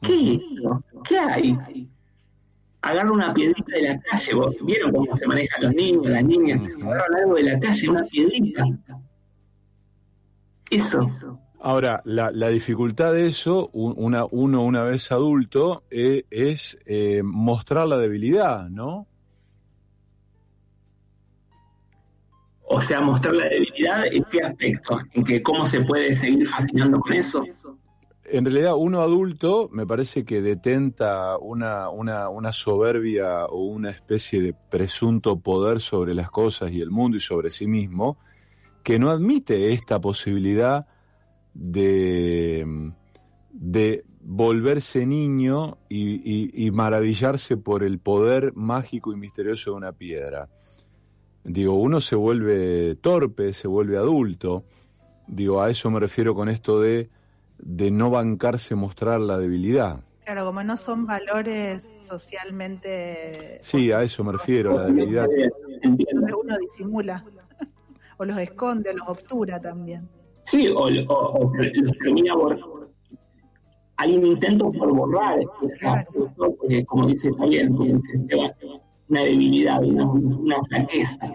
¿Qué 0.00 0.34
es 0.34 0.40
esto? 0.40 0.84
¿Qué 1.08 1.18
hay? 1.18 1.88
Agarra 2.82 3.10
una 3.10 3.32
piedrita 3.32 3.74
de 3.74 3.82
la 3.82 4.00
calle, 4.00 4.32
vieron 4.62 4.92
cómo 4.92 5.16
se 5.16 5.26
manejan 5.26 5.64
los 5.64 5.74
niños, 5.74 6.06
las 6.06 6.24
niñas, 6.24 6.60
agarran 6.82 7.14
algo 7.16 7.34
de 7.34 7.42
la 7.44 7.58
calle, 7.58 7.88
una 7.88 8.04
piedrita. 8.04 8.64
Eso. 10.74 11.38
Ahora, 11.60 12.02
la, 12.04 12.48
dificultad 12.48 13.14
de 13.14 13.28
eso, 13.28 13.70
una, 13.72 14.26
uno 14.30 14.62
una 14.62 14.84
vez 14.84 15.10
adulto, 15.12 15.84
eh, 15.90 16.24
es 16.30 16.76
eh, 16.84 17.22
mostrar 17.24 17.88
la 17.88 17.96
debilidad, 17.96 18.68
¿no? 18.68 19.06
O 22.66 22.80
sea, 22.80 23.00
mostrar 23.00 23.34
la 23.34 23.48
debilidad, 23.48 24.06
¿en 24.12 24.24
qué 24.24 24.40
aspecto? 24.40 24.98
¿En 25.12 25.24
que 25.24 25.42
cómo 25.42 25.64
se 25.64 25.80
puede 25.80 26.14
seguir 26.14 26.46
fascinando 26.46 27.00
con 27.00 27.12
eso? 27.14 27.44
En 28.24 28.44
realidad, 28.44 28.74
uno 28.76 29.00
adulto 29.00 29.68
me 29.72 29.86
parece 29.86 30.24
que 30.24 30.42
detenta 30.42 31.38
una, 31.38 31.88
una, 31.88 32.28
una 32.28 32.52
soberbia 32.52 33.46
o 33.46 33.64
una 33.64 33.90
especie 33.90 34.42
de 34.42 34.54
presunto 34.70 35.36
poder 35.36 35.80
sobre 35.80 36.14
las 36.14 36.30
cosas 36.30 36.72
y 36.72 36.80
el 36.80 36.90
mundo 36.90 37.16
y 37.16 37.20
sobre 37.20 37.50
sí 37.50 37.66
mismo, 37.66 38.18
que 38.84 39.00
no 39.00 39.10
admite 39.10 39.72
esta 39.72 40.00
posibilidad 40.00 40.86
de, 41.54 42.92
de 43.50 44.04
volverse 44.20 45.06
niño 45.06 45.78
y 45.88 46.70
maravillarse 46.72 47.56
por 47.56 47.82
el 47.82 47.98
poder 47.98 48.52
mágico 48.54 49.12
y 49.12 49.16
misterioso 49.16 49.72
de 49.72 49.76
una 49.76 49.92
piedra. 49.92 50.48
Digo, 51.44 51.74
uno 51.74 52.00
se 52.00 52.16
vuelve 52.16 52.94
torpe, 52.96 53.52
se 53.52 53.68
vuelve 53.68 53.96
adulto. 53.98 54.64
Digo, 55.26 55.60
a 55.60 55.70
eso 55.70 55.90
me 55.90 56.00
refiero 56.00 56.34
con 56.34 56.48
esto 56.48 56.80
de, 56.80 57.10
de 57.58 57.90
no 57.90 58.10
bancarse 58.10 58.74
mostrar 58.74 59.20
la 59.20 59.38
debilidad. 59.38 60.00
Claro, 60.24 60.46
como 60.46 60.62
no 60.62 60.78
son 60.78 61.04
valores 61.04 61.86
socialmente... 61.98 63.58
Sí, 63.62 63.92
a 63.92 64.02
eso 64.02 64.24
me 64.24 64.32
refiero, 64.32 64.74
la 64.74 64.86
debilidad. 64.86 65.28
Uno 65.82 66.56
disimula, 66.58 67.22
o 68.18 68.24
los 68.24 68.38
esconde, 68.38 68.90
o 68.90 68.94
los 68.94 69.08
obtura 69.08 69.60
también. 69.60 70.08
Sí, 70.44 70.68
o, 70.68 70.90
los 70.90 71.98
termina 71.98 72.34
borrando. 72.34 72.90
Hay 73.96 74.16
un 74.16 74.26
intento 74.26 74.72
por 74.72 74.92
borrar, 74.92 75.38
como 76.86 77.06
dice 77.06 77.30
también, 77.32 77.74
como 77.76 77.94
dice 77.94 78.16
Esteban, 78.16 78.52
una 79.08 79.22
debilidad, 79.22 79.82
una, 79.84 80.04
una 80.04 80.62
flaqueza. 80.64 81.32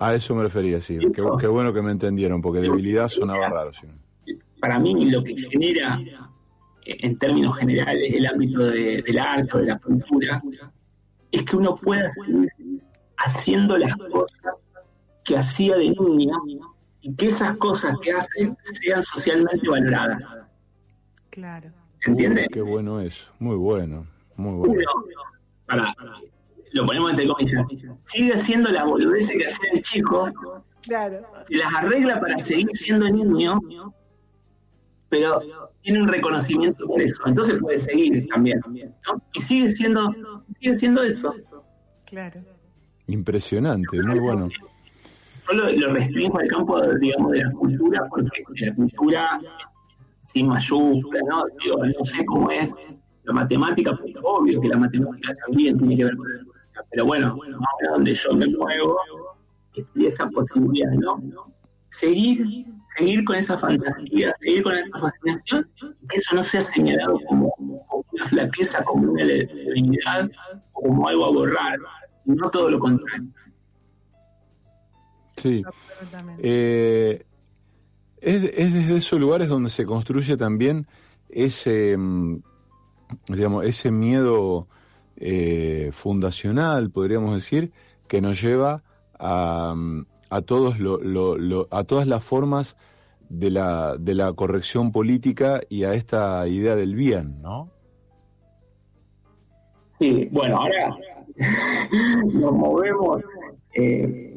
A 0.00 0.14
eso 0.14 0.34
me 0.34 0.42
refería, 0.42 0.80
sí. 0.80 0.98
Qué, 1.12 1.46
bueno 1.46 1.72
que 1.72 1.82
me 1.82 1.92
entendieron, 1.92 2.40
porque 2.40 2.60
debilidad 2.60 3.08
sonaba 3.08 3.48
raro. 3.48 3.70
Para 4.60 4.78
mí 4.78 5.10
lo 5.10 5.22
que 5.22 5.36
genera, 5.36 6.00
en 6.84 7.18
términos 7.18 7.56
generales, 7.56 8.12
el 8.14 8.26
ámbito 8.26 8.66
del 8.66 9.18
arte 9.18 9.56
o 9.56 9.58
de 9.58 9.66
la 9.66 9.78
cultura, 9.78 10.42
es 11.30 11.42
que 11.42 11.56
uno 11.56 11.76
pueda 11.76 12.08
seguir 12.10 12.48
haciendo 13.16 13.76
las 13.76 13.94
cosas 13.96 14.54
que 15.28 15.36
hacía 15.36 15.76
de 15.76 15.90
niña 15.90 16.34
y 17.02 17.14
que 17.14 17.26
esas 17.26 17.54
cosas 17.58 17.94
que 18.00 18.12
hace 18.12 18.56
sean 18.62 19.02
socialmente 19.02 19.68
valoradas. 19.68 20.24
Claro. 21.28 21.70
¿Se 22.02 22.10
entiende? 22.10 22.48
qué 22.50 22.62
bueno 22.62 23.00
es, 23.02 23.28
muy 23.38 23.56
bueno, 23.56 24.06
muy 24.36 24.54
bueno. 24.54 24.82
para, 25.66 25.94
lo 26.72 26.86
ponemos 26.86 27.10
entre 27.10 27.28
comillas, 27.28 27.66
sigue 28.04 28.32
haciendo 28.32 28.70
la 28.70 28.84
boludez 28.84 29.28
que 29.28 29.46
hacía 29.46 29.70
el 29.74 29.82
chico, 29.82 30.30
claro. 30.80 31.26
y 31.50 31.56
las 31.56 31.74
arregla 31.74 32.20
para 32.20 32.38
seguir 32.38 32.70
siendo 32.72 33.06
niño, 33.06 33.60
pero 35.10 35.42
tiene 35.82 36.00
un 36.00 36.08
reconocimiento 36.08 36.86
por 36.86 37.02
eso, 37.02 37.22
entonces 37.26 37.58
puede 37.60 37.78
seguir 37.78 38.26
también, 38.28 38.60
¿no? 38.66 39.20
Y 39.34 39.42
sigue 39.42 39.72
siendo, 39.72 40.10
sigue 40.58 40.74
siendo 40.76 41.02
eso. 41.02 41.34
Claro. 42.06 42.40
Impresionante, 43.08 44.02
muy 44.02 44.20
bueno. 44.20 44.48
Yo 45.50 45.56
lo, 45.56 45.92
restringo 45.92 46.38
al 46.38 46.48
campo, 46.48 46.80
digamos, 46.96 47.32
de 47.32 47.44
la 47.44 47.52
cultura, 47.52 48.06
porque 48.10 48.66
la 48.66 48.74
cultura 48.74 49.40
sin 50.20 50.48
mayúscula, 50.48 51.20
¿no? 51.28 51.44
Digo, 51.62 51.84
no 51.84 52.04
sé 52.04 52.24
cómo 52.26 52.50
es 52.50 52.74
la 53.24 53.32
matemática, 53.32 53.92
porque 53.96 54.14
obvio 54.22 54.60
que 54.60 54.68
la 54.68 54.76
matemática 54.76 55.34
también 55.46 55.78
tiene 55.78 55.96
que 55.96 56.04
ver 56.04 56.16
con 56.16 56.30
el 56.30 56.46
pero 56.90 57.06
bueno, 57.06 57.28
ahora 57.28 57.92
donde 57.92 58.14
yo 58.14 58.32
me 58.34 58.46
muevo, 58.46 58.96
y 59.94 60.06
esa 60.06 60.28
posibilidad, 60.28 60.90
¿no? 60.92 61.22
Seguir, 61.90 62.66
seguir 62.96 63.24
con 63.24 63.36
esa 63.36 63.58
fantasía, 63.58 64.34
seguir 64.40 64.62
con 64.62 64.74
esa 64.74 64.98
fascinación, 64.98 65.68
que 66.08 66.16
eso 66.16 66.34
no 66.34 66.44
sea 66.44 66.62
señalado 66.62 67.18
como, 67.28 67.52
una 67.58 68.26
flaqueza, 68.26 68.82
como 68.84 69.12
una 69.12 69.24
debilidad, 69.24 70.30
como 70.72 71.08
algo 71.08 71.26
a 71.26 71.30
borrar, 71.30 71.78
no 72.24 72.50
todo 72.50 72.70
lo 72.70 72.78
contrario. 72.78 73.28
Sí. 75.40 75.62
Eh, 76.38 77.24
es, 78.20 78.44
es, 78.44 78.74
desde 78.74 78.96
esos 78.96 79.20
lugares 79.20 79.48
donde 79.48 79.70
se 79.70 79.84
construye 79.86 80.36
también 80.36 80.86
ese, 81.28 81.96
mm, 81.96 82.42
digamos, 83.28 83.64
ese 83.64 83.90
miedo 83.90 84.66
eh, 85.16 85.90
fundacional, 85.92 86.90
podríamos 86.90 87.34
decir, 87.34 87.72
que 88.06 88.20
nos 88.20 88.40
lleva 88.40 88.82
a, 89.18 89.74
a, 90.30 90.42
todos 90.42 90.78
lo, 90.78 91.68
a 91.70 91.84
todas 91.84 92.06
las 92.06 92.22
formas 92.22 92.76
de 93.28 93.50
la, 93.50 93.96
de 93.98 94.14
la 94.14 94.32
corrección 94.32 94.92
política 94.92 95.60
y 95.68 95.84
a 95.84 95.94
esta 95.94 96.46
idea 96.48 96.76
del 96.76 96.94
bien, 96.94 97.42
¿no? 97.42 97.70
Sí, 99.98 100.28
bueno, 100.30 100.58
ahora 100.58 100.96
nos 102.32 102.52
movemos, 102.52 103.22
eh, 103.74 104.27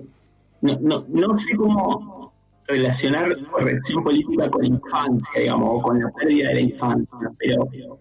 no, 0.61 0.79
no, 0.81 1.05
no 1.09 1.37
sé 1.37 1.55
cómo 1.55 2.33
relacionar 2.67 3.35
corrección 3.49 4.03
política 4.03 4.49
con 4.49 4.65
infancia, 4.65 5.39
digamos, 5.39 5.69
o 5.73 5.81
con 5.81 5.99
la 5.99 6.09
pérdida 6.11 6.49
de 6.49 6.55
la 6.55 6.61
infancia, 6.61 7.31
pero... 7.37 7.99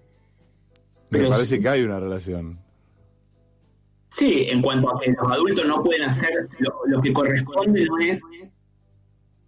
Me 1.11 1.29
parece 1.29 1.61
que 1.61 1.69
hay 1.69 1.83
una 1.83 1.99
relación. 1.99 2.59
Sí, 4.11 4.47
en 4.49 4.63
cuanto 4.63 4.95
a 4.95 5.01
que 5.01 5.13
los 5.13 5.33
adultos 5.33 5.65
no 5.67 5.83
pueden 5.83 6.03
hacer 6.03 6.31
lo, 6.87 7.01
que 7.01 7.13
corresponde, 7.13 7.85
no 7.85 7.99
es 7.99 8.23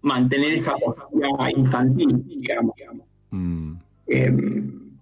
mantener 0.02 0.52
esa 0.52 0.74
postura 0.76 1.50
infantil, 1.54 2.24
digamos. 2.26 2.74
Mm. 3.30 3.74
Em, 4.06 4.98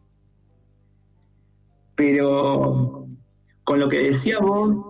pero 1.95 3.07
con 3.65 3.81
lo 3.81 3.89
que 3.89 3.99
decía 3.99 4.39
vos, 4.41 4.90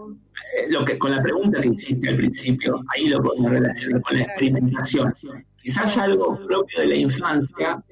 lo 0.70 0.84
que, 0.84 0.98
con 0.98 1.12
la 1.12 1.22
pregunta 1.22 1.60
que 1.60 1.68
hiciste 1.68 2.08
al 2.08 2.16
principio, 2.16 2.82
ahí 2.94 3.08
lo 3.08 3.22
podemos 3.22 3.50
relacionar 3.50 4.00
con 4.02 4.16
la 4.16 4.24
experimentación. 4.24 5.14
Quizás 5.62 5.98
algo 5.98 6.38
propio 6.46 6.80
de 6.80 6.86
la 6.86 6.96
infancia 6.96 7.82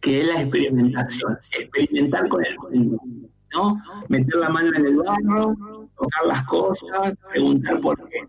que 0.00 0.20
es 0.20 0.26
la 0.26 0.40
experimentación, 0.42 1.38
experimentar 1.56 2.28
con 2.28 2.44
el 2.44 2.56
mundo 2.58 2.98
¿no? 3.54 3.82
Meter 4.08 4.36
la 4.36 4.48
mano 4.48 4.70
en 4.76 4.86
el 4.86 4.96
barro, 4.96 5.54
tocar 5.96 6.26
las 6.26 6.44
cosas, 6.44 7.14
preguntar 7.30 7.80
por 7.80 7.96
qué. 8.08 8.26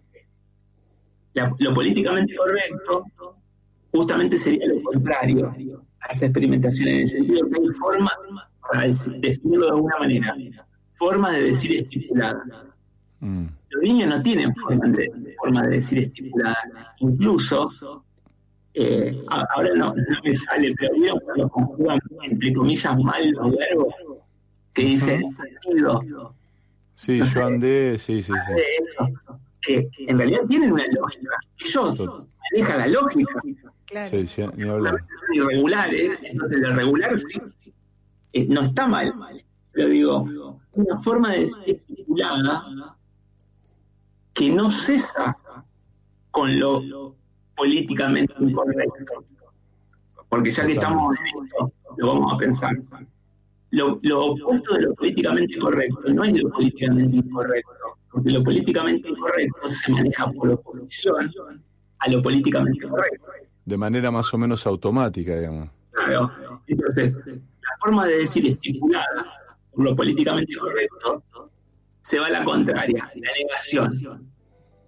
lo 1.60 1.74
políticamente 1.74 2.36
correcto 2.36 3.06
justamente 3.92 4.38
sería 4.38 4.68
lo 4.68 4.82
contrario 4.84 5.54
a 6.02 6.12
esa 6.12 6.26
experimentación, 6.26 6.88
en 6.90 6.96
el 7.02 7.08
sentido 7.08 7.50
que 7.50 7.62
hay 7.62 7.68
formas, 7.80 8.14
para 8.62 8.84
decirlo 8.84 9.66
de 9.66 9.72
alguna 9.72 9.96
manera, 10.00 10.36
formas 10.94 11.32
de 11.34 11.44
decir 11.44 11.76
estipuladas. 11.76 12.44
Mm. 13.24 13.46
Los 13.70 13.82
niños 13.82 14.10
no 14.10 14.22
tienen 14.22 14.54
forma 14.54 14.86
de, 14.90 15.36
forma 15.38 15.64
de 15.64 15.76
decir 15.78 16.00
estipulada. 16.00 16.94
Incluso, 17.00 18.04
eh, 18.74 19.24
ahora 19.30 19.70
no, 19.76 19.96
me 20.24 20.34
sale, 20.34 20.76
pero 20.78 20.94
vieron 20.96 21.20
cuando 21.22 21.48
conjugan, 21.48 22.00
entre 22.24 22.54
comillas, 22.54 22.98
mal 23.00 23.32
los 23.32 23.56
verbos, 23.56 23.94
que 24.74 24.84
dicen 24.84 25.24
Sí, 26.96 27.22
yo 27.22 27.46
andé, 27.46 27.98
sí, 27.98 28.22
sí, 28.22 28.34
sí. 28.34 29.14
que 29.62 29.90
en 30.08 30.18
realidad 30.18 30.42
tienen 30.48 30.74
una 30.74 30.86
lógica. 30.88 31.36
Ellos 31.66 31.98
manejan 32.52 32.80
la 32.80 32.88
lógica. 32.88 33.34
Claro. 33.86 34.10
Sí, 34.10 34.28
sí, 34.28 34.44
ni 34.56 34.68
hablar. 34.68 34.98
Son 34.98 35.36
irregulares, 35.36 36.20
entonces 36.24 36.60
lo 36.60 36.76
regular 36.76 37.20
sí, 37.20 37.42
eh, 38.34 38.46
no 38.50 38.64
está 38.64 38.86
mal. 38.86 39.14
Pero 39.72 39.88
digo, 39.88 40.60
una 40.74 41.00
forma 41.00 41.32
de 41.32 41.40
decir 41.42 41.64
estipulada 41.66 42.98
que 44.34 44.50
no 44.50 44.72
cesa 44.72 45.36
con 46.32 46.60
lo 46.60 47.16
políticamente 47.56 48.34
incorrecto. 48.40 49.26
Porque 50.30 50.52
ya 50.52 50.66
que 50.66 50.74
estamos 50.74 51.16
en 51.20 51.44
esto, 51.44 51.72
lo 51.98 52.08
vamos 52.08 52.34
a 52.34 52.38
pensar. 52.38 52.76
Lo, 53.70 54.00
opuesto 54.26 54.76
de 54.76 54.82
lo 54.82 54.96
políticamente 54.96 55.58
correcto 55.58 56.02
no 56.10 56.24
es 56.24 56.42
lo 56.42 56.50
políticamente 56.50 57.18
incorrecto, 57.18 57.72
porque 58.12 58.32
lo 58.32 58.44
políticamente 58.44 59.10
incorrecto 59.10 59.70
se 59.70 59.92
maneja 59.92 60.32
por 60.32 60.50
oposición 60.50 61.32
a 62.00 62.10
lo 62.10 62.22
políticamente 62.22 62.88
correcto. 62.88 63.28
De 63.66 63.78
manera 63.78 64.12
más 64.12 64.34
o 64.34 64.38
menos 64.38 64.66
automática, 64.68 65.36
digamos. 65.36 65.70
Claro. 65.92 66.32
Entonces, 66.68 67.16
la 67.26 67.78
forma 67.80 68.06
de 68.06 68.18
decir 68.18 68.48
estipulada 68.48 69.26
por 69.72 69.86
lo 69.86 69.96
políticamente 69.96 70.56
correcto 70.56 71.24
se 72.04 72.20
va 72.20 72.28
a 72.28 72.30
la 72.30 72.44
contraria, 72.44 73.12
la 73.16 73.32
negación. 73.40 74.30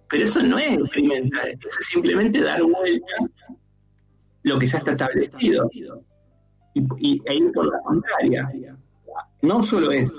Pero 0.08 0.22
eso 0.22 0.42
no 0.42 0.58
es 0.58 0.76
experimentar, 0.76 1.48
es 1.48 1.58
simplemente 1.80 2.40
dar 2.40 2.62
vuelta 2.62 3.14
lo 4.44 4.58
que 4.58 4.66
ya 4.66 4.78
está 4.78 4.92
establecido 4.92 5.68
y, 6.74 7.22
e 7.24 7.34
ir 7.34 7.52
por 7.52 7.66
la 7.66 7.80
contraria. 7.80 8.76
No 9.42 9.62
solo 9.62 9.90
eso, 9.90 10.14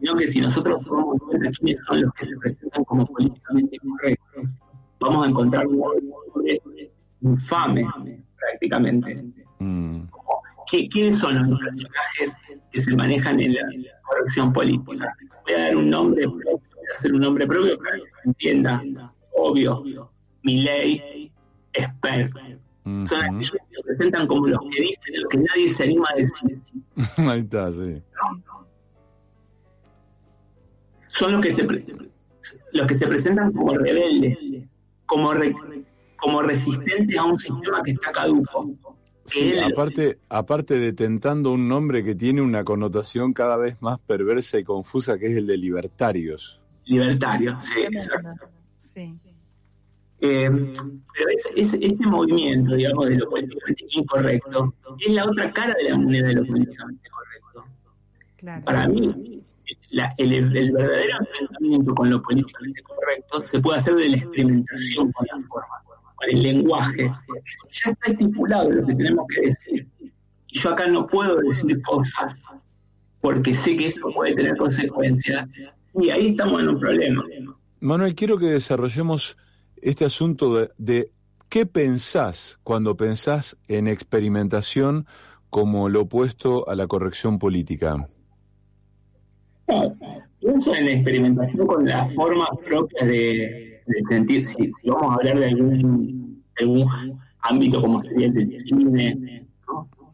sino 0.00 0.16
que 0.16 0.26
si 0.26 0.40
nosotros 0.40 0.84
tomamos 0.84 1.18
cuenta 1.20 1.50
quiénes 1.52 1.84
son 1.84 2.02
los 2.02 2.12
que 2.14 2.24
se 2.24 2.36
presentan 2.38 2.84
como 2.84 3.06
políticamente 3.06 3.78
correctos, 3.78 4.50
vamos 5.00 5.24
a 5.24 5.28
encontrar 5.28 5.66
un 5.66 5.78
infames 7.20 7.86
prácticamente. 8.36 9.24
Mm. 10.72 10.88
¿Quiénes 10.88 11.18
son 11.18 11.34
los 11.36 11.58
personajes 11.58 12.36
que 12.72 12.80
se 12.80 12.94
manejan 12.94 13.40
en 13.40 13.54
la, 13.54 13.62
corrección 14.02 14.52
política? 14.52 15.14
Voy 15.44 15.54
a 15.54 15.60
dar 15.60 15.76
un 15.76 15.90
nombre 15.90 16.22
propio, 16.22 16.60
voy 16.74 16.86
a 16.88 16.92
hacer 16.92 17.12
un 17.12 17.20
nombre 17.20 17.46
propio 17.46 17.78
para 17.78 17.96
que 17.96 18.02
se 18.02 18.28
entienda 18.28 18.82
obvio, 19.32 20.10
ley, 20.42 21.32
Esper. 21.72 22.30
Son 23.06 23.22
aquellos 23.22 23.50
que 23.50 23.76
se 23.76 23.82
presentan 23.84 24.26
como 24.26 24.46
los 24.46 24.60
que 24.72 24.80
dicen 24.80 25.14
lo 25.20 25.28
que 25.28 25.38
nadie 25.38 25.68
se 25.68 25.84
anima 25.84 26.08
a 26.10 26.16
decir. 26.16 26.58
Ahí 27.16 27.40
está, 27.40 27.70
sí. 27.70 28.02
Son 31.08 31.32
los 31.32 31.40
que 31.42 31.52
se, 31.52 31.66
los 32.72 32.86
que 32.86 32.94
se 32.94 33.06
presentan 33.06 33.52
como 33.52 33.74
rebeldes, 33.76 34.38
como, 35.04 35.32
como 36.16 36.42
resistentes 36.42 37.18
a 37.18 37.24
un 37.24 37.38
sistema 37.38 37.82
que 37.82 37.90
está 37.90 38.12
caduco. 38.12 38.74
Sí, 39.28 39.58
aparte, 39.58 40.18
aparte 40.28 40.78
de 40.78 40.92
tentando 40.92 41.52
un 41.52 41.68
nombre 41.68 42.02
que 42.02 42.14
tiene 42.14 42.42
una 42.42 42.64
connotación 42.64 43.32
cada 43.32 43.56
vez 43.56 43.80
más 43.82 43.98
perversa 43.98 44.58
y 44.58 44.64
confusa, 44.64 45.18
que 45.18 45.26
es 45.26 45.36
el 45.36 45.46
de 45.46 45.56
libertarios. 45.56 46.60
Libertarios, 46.84 47.62
sí, 47.62 47.80
exacto. 47.80 48.48
Sí. 48.78 49.14
Eh, 50.20 50.50
pero 50.50 51.28
ese, 51.56 51.78
ese, 51.80 52.06
movimiento, 52.06 52.74
digamos, 52.74 53.08
de 53.08 53.16
lo 53.16 53.30
políticamente 53.30 53.84
incorrecto 53.90 54.74
es 54.98 55.12
la 55.12 55.24
otra 55.24 55.52
cara 55.52 55.74
de 55.80 55.90
la 55.90 55.96
moneda 55.96 56.26
de 56.28 56.34
lo 56.34 56.46
políticamente 56.46 57.08
correcto. 57.08 58.64
Para 58.64 58.88
mí, 58.88 59.44
el, 60.16 60.72
verdadero 60.72 61.18
enfrentamiento 61.20 61.94
con 61.94 62.10
lo 62.10 62.22
políticamente 62.22 62.82
correcto 62.82 63.42
se 63.42 63.60
puede 63.60 63.78
hacer 63.78 63.94
de 63.94 64.08
la 64.08 64.16
experimentación 64.16 65.12
con 65.12 65.26
la 65.26 65.46
forma, 65.46 65.82
con 66.18 66.30
el 66.30 66.42
lenguaje. 66.42 67.10
Ya 67.70 67.90
está 67.90 68.10
estipulado 68.10 68.70
lo 68.70 68.86
que 68.86 68.94
tenemos 68.94 69.26
que 69.34 69.40
decir. 69.42 69.86
Y 70.48 70.58
yo 70.58 70.70
acá 70.70 70.86
no 70.86 71.06
puedo 71.06 71.36
decir 71.36 71.80
cosas 71.82 72.36
porque 73.20 73.54
sé 73.54 73.76
que 73.76 73.86
eso 73.86 74.00
puede 74.14 74.34
tener 74.34 74.56
consecuencias. 74.56 75.48
Y 75.94 76.10
ahí 76.10 76.28
estamos 76.28 76.62
en 76.62 76.68
un 76.68 76.80
problema. 76.80 77.24
Manuel, 77.80 78.14
quiero 78.14 78.38
que 78.38 78.46
desarrollemos 78.46 79.36
este 79.80 80.04
asunto 80.04 80.68
de, 80.76 81.12
qué 81.48 81.66
pensás 81.66 82.58
cuando 82.62 82.96
pensás 82.96 83.56
en 83.68 83.86
experimentación 83.86 85.06
como 85.50 85.88
lo 85.88 86.02
opuesto 86.02 86.68
a 86.68 86.74
la 86.74 86.86
corrección 86.86 87.38
política. 87.38 88.08
pienso 90.40 90.74
en 90.74 90.88
experimentación 90.88 91.66
con 91.66 91.86
la 91.86 92.04
forma 92.06 92.48
propia 92.66 93.06
de, 93.06 93.67
sentir, 94.08 94.46
si, 94.46 94.70
vamos 94.84 95.12
a 95.12 95.14
hablar 95.14 95.38
de 95.38 95.46
algún, 95.46 96.42
algún 96.60 96.88
ámbito 97.40 97.80
como 97.80 98.00
sería 98.00 98.26
el 98.26 98.60
cine, 98.60 99.46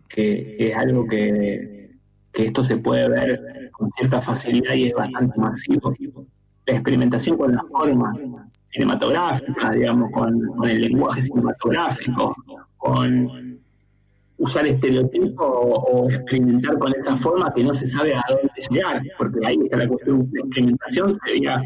que, 0.08 0.56
es 0.58 0.76
algo 0.76 1.06
que, 1.06 1.90
que 2.32 2.46
esto 2.46 2.62
se 2.64 2.76
puede 2.76 3.08
ver 3.08 3.70
con 3.72 3.90
cierta 3.96 4.20
facilidad 4.20 4.74
y 4.74 4.88
es 4.88 4.94
bastante 4.94 5.38
masivo. 5.38 5.94
La 6.66 6.74
experimentación 6.74 7.36
con 7.36 7.52
la 7.52 7.62
forma, 7.70 8.14
cinematográfica, 8.74 9.70
digamos, 9.70 10.10
con, 10.12 10.40
el 10.68 10.80
lenguaje 10.80 11.22
cinematográfico, 11.22 12.34
con 12.76 13.60
usar 14.38 14.66
estereotipos 14.66 15.46
o, 15.46 16.08
experimentar 16.10 16.78
con 16.78 16.92
esa 16.94 17.16
forma 17.16 17.52
que 17.54 17.62
no 17.64 17.72
se 17.74 17.86
sabe 17.86 18.14
a 18.14 18.22
dónde 18.28 18.50
llegar, 18.70 19.02
porque 19.18 19.46
ahí 19.46 19.56
está 19.62 19.76
la 19.78 19.88
cuestión 19.88 20.30
de 20.30 20.40
experimentación, 20.40 21.16
sería 21.26 21.62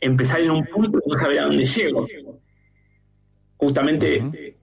empezar 0.00 0.40
en 0.40 0.50
un 0.50 0.64
punto 0.66 0.98
y 1.04 1.10
no 1.10 1.18
saber 1.18 1.40
a 1.40 1.44
dónde 1.44 1.64
llego. 1.64 2.06
Justamente, 3.56 4.56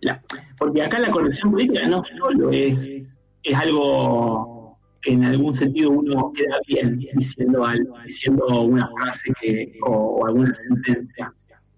la, 0.00 0.22
porque 0.56 0.82
acá 0.82 0.98
la 0.98 1.10
corrección 1.10 1.50
política 1.50 1.86
no 1.88 2.04
solo 2.04 2.50
es, 2.52 2.88
es 3.42 3.56
algo 3.56 4.56
en 5.06 5.24
algún 5.24 5.54
sentido 5.54 5.90
uno 5.90 6.32
queda 6.34 6.58
bien 6.66 6.98
diciendo 7.14 7.64
algo, 7.64 7.96
diciendo 8.04 8.62
una 8.62 8.88
frase 8.88 9.32
que, 9.40 9.78
o, 9.82 10.26
alguna 10.26 10.52
sentencia, 10.52 11.32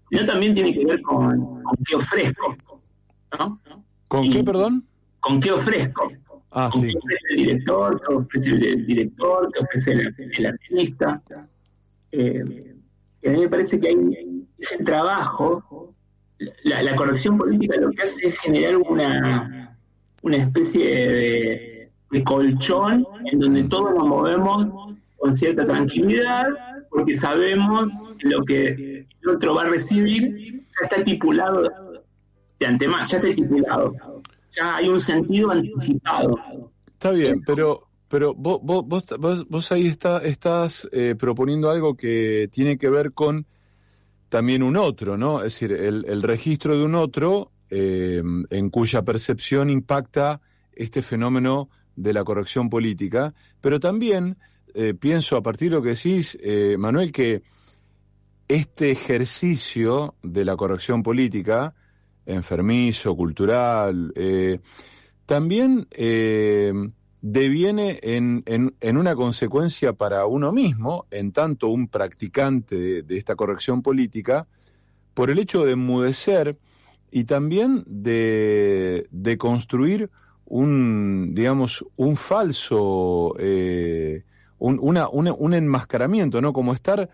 sino 0.09 0.25
también 0.25 0.53
tiene 0.53 0.73
que 0.73 0.85
ver 0.85 1.01
con, 1.01 1.61
qué 1.87 1.95
ofrezco. 1.95 2.57
¿no? 3.37 3.61
¿Con 4.07 4.31
qué, 4.31 4.43
perdón? 4.43 4.85
Con 5.19 5.39
qué 5.39 5.51
ofrezco. 5.51 6.11
Ah, 6.51 6.69
¿Con 6.71 6.81
qué 6.81 6.97
ofrece 6.97 7.25
el 7.29 7.37
director, 7.37 8.01
qué 8.01 8.13
ofrece 8.15 8.49
el 8.49 8.85
director, 8.87 9.51
qué 9.53 9.59
ofrece 9.59 9.91
el, 9.91 10.45
artista. 10.47 11.21
Eh, 12.11 12.75
a 13.25 13.29
mí 13.29 13.39
me 13.39 13.49
parece 13.49 13.79
que 13.79 13.89
hay 13.89 14.47
ese 14.57 14.83
trabajo, 14.83 15.93
la, 16.63 16.81
la 16.83 16.95
corrección 16.95 17.37
política 17.37 17.77
lo 17.77 17.91
que 17.91 18.03
hace 18.03 18.27
es 18.27 18.39
generar 18.39 18.77
una, 18.77 19.77
una 20.21 20.37
especie 20.37 20.85
de 20.85 21.79
de 22.11 22.23
colchón 22.23 23.05
en 23.31 23.39
donde 23.39 23.63
todos 23.65 23.93
nos 23.93 24.07
movemos 24.07 24.67
con 25.17 25.37
cierta 25.37 25.65
tranquilidad 25.65 26.47
porque 26.89 27.13
sabemos 27.13 27.87
lo 28.21 28.43
que 28.43 29.05
el 29.21 29.29
otro 29.29 29.55
va 29.55 29.63
a 29.63 29.69
recibir 29.69 30.63
ya 30.79 30.83
está 30.83 30.95
estipulado 30.97 31.63
de 32.59 32.65
antemano, 32.65 33.05
ya 33.05 33.17
está 33.17 33.29
estipulado. 33.29 33.93
Ya 34.51 34.75
hay 34.75 34.89
un 34.89 34.99
sentido 34.99 35.51
anticipado. 35.51 36.35
Está 36.87 37.11
bien, 37.11 37.41
pero 37.45 37.87
pero 38.09 38.33
vos, 38.33 38.59
vos, 38.63 39.45
vos, 39.47 39.71
ahí 39.71 39.87
está, 39.87 40.17
estás 40.23 40.87
eh, 40.91 41.15
proponiendo 41.17 41.69
algo 41.69 41.95
que 41.95 42.49
tiene 42.51 42.77
que 42.77 42.89
ver 42.89 43.13
con 43.13 43.45
también 44.29 44.63
un 44.63 44.77
otro, 44.77 45.17
¿no? 45.17 45.39
Es 45.39 45.53
decir, 45.53 45.71
el, 45.73 46.21
registro 46.21 46.77
de 46.77 46.85
un 46.85 46.95
otro 46.95 47.51
eh, 47.69 48.21
en 48.49 48.69
cuya 48.69 49.01
percepción 49.01 49.69
impacta 49.69 50.39
este 50.71 51.01
fenómeno 51.01 51.69
de 51.95 52.13
la 52.13 52.23
corrección 52.23 52.69
política, 52.69 53.33
pero 53.59 53.79
también 53.79 54.37
eh, 54.73 54.93
pienso 54.93 55.35
a 55.35 55.43
partir 55.43 55.71
de 55.71 55.75
lo 55.77 55.81
que 55.81 55.89
decís, 55.89 56.37
eh, 56.41 56.77
Manuel, 56.77 57.11
que 57.11 57.41
este 58.47 58.91
ejercicio 58.91 60.15
de 60.23 60.45
la 60.45 60.55
corrección 60.55 61.03
política, 61.03 61.73
enfermizo, 62.25 63.15
cultural, 63.15 64.13
también 65.25 65.87
deviene 67.21 67.99
en, 68.01 68.43
en, 68.45 68.97
una 68.97 69.15
consecuencia 69.15 69.93
para 69.93 70.25
uno 70.25 70.51
mismo, 70.51 71.05
en 71.11 71.31
tanto 71.31 71.67
un 71.67 71.87
practicante 71.87 73.03
de, 73.03 73.17
esta 73.17 73.35
corrección 73.35 73.81
política, 73.81 74.47
por 75.13 75.29
el 75.29 75.39
hecho 75.39 75.65
de 75.65 75.73
enmudecer 75.73 76.57
y 77.11 77.25
también 77.25 77.83
de, 77.87 79.07
de 79.11 79.37
construir 79.37 80.09
un, 80.45 81.33
digamos, 81.35 81.85
un 81.97 82.15
falso, 82.15 83.35
eh, 83.39 84.23
un, 84.57 84.79
una, 84.81 85.09
un 85.09 85.53
enmascaramiento, 85.53 86.41
¿no? 86.41 86.53
Como 86.53 86.73
estar, 86.73 87.09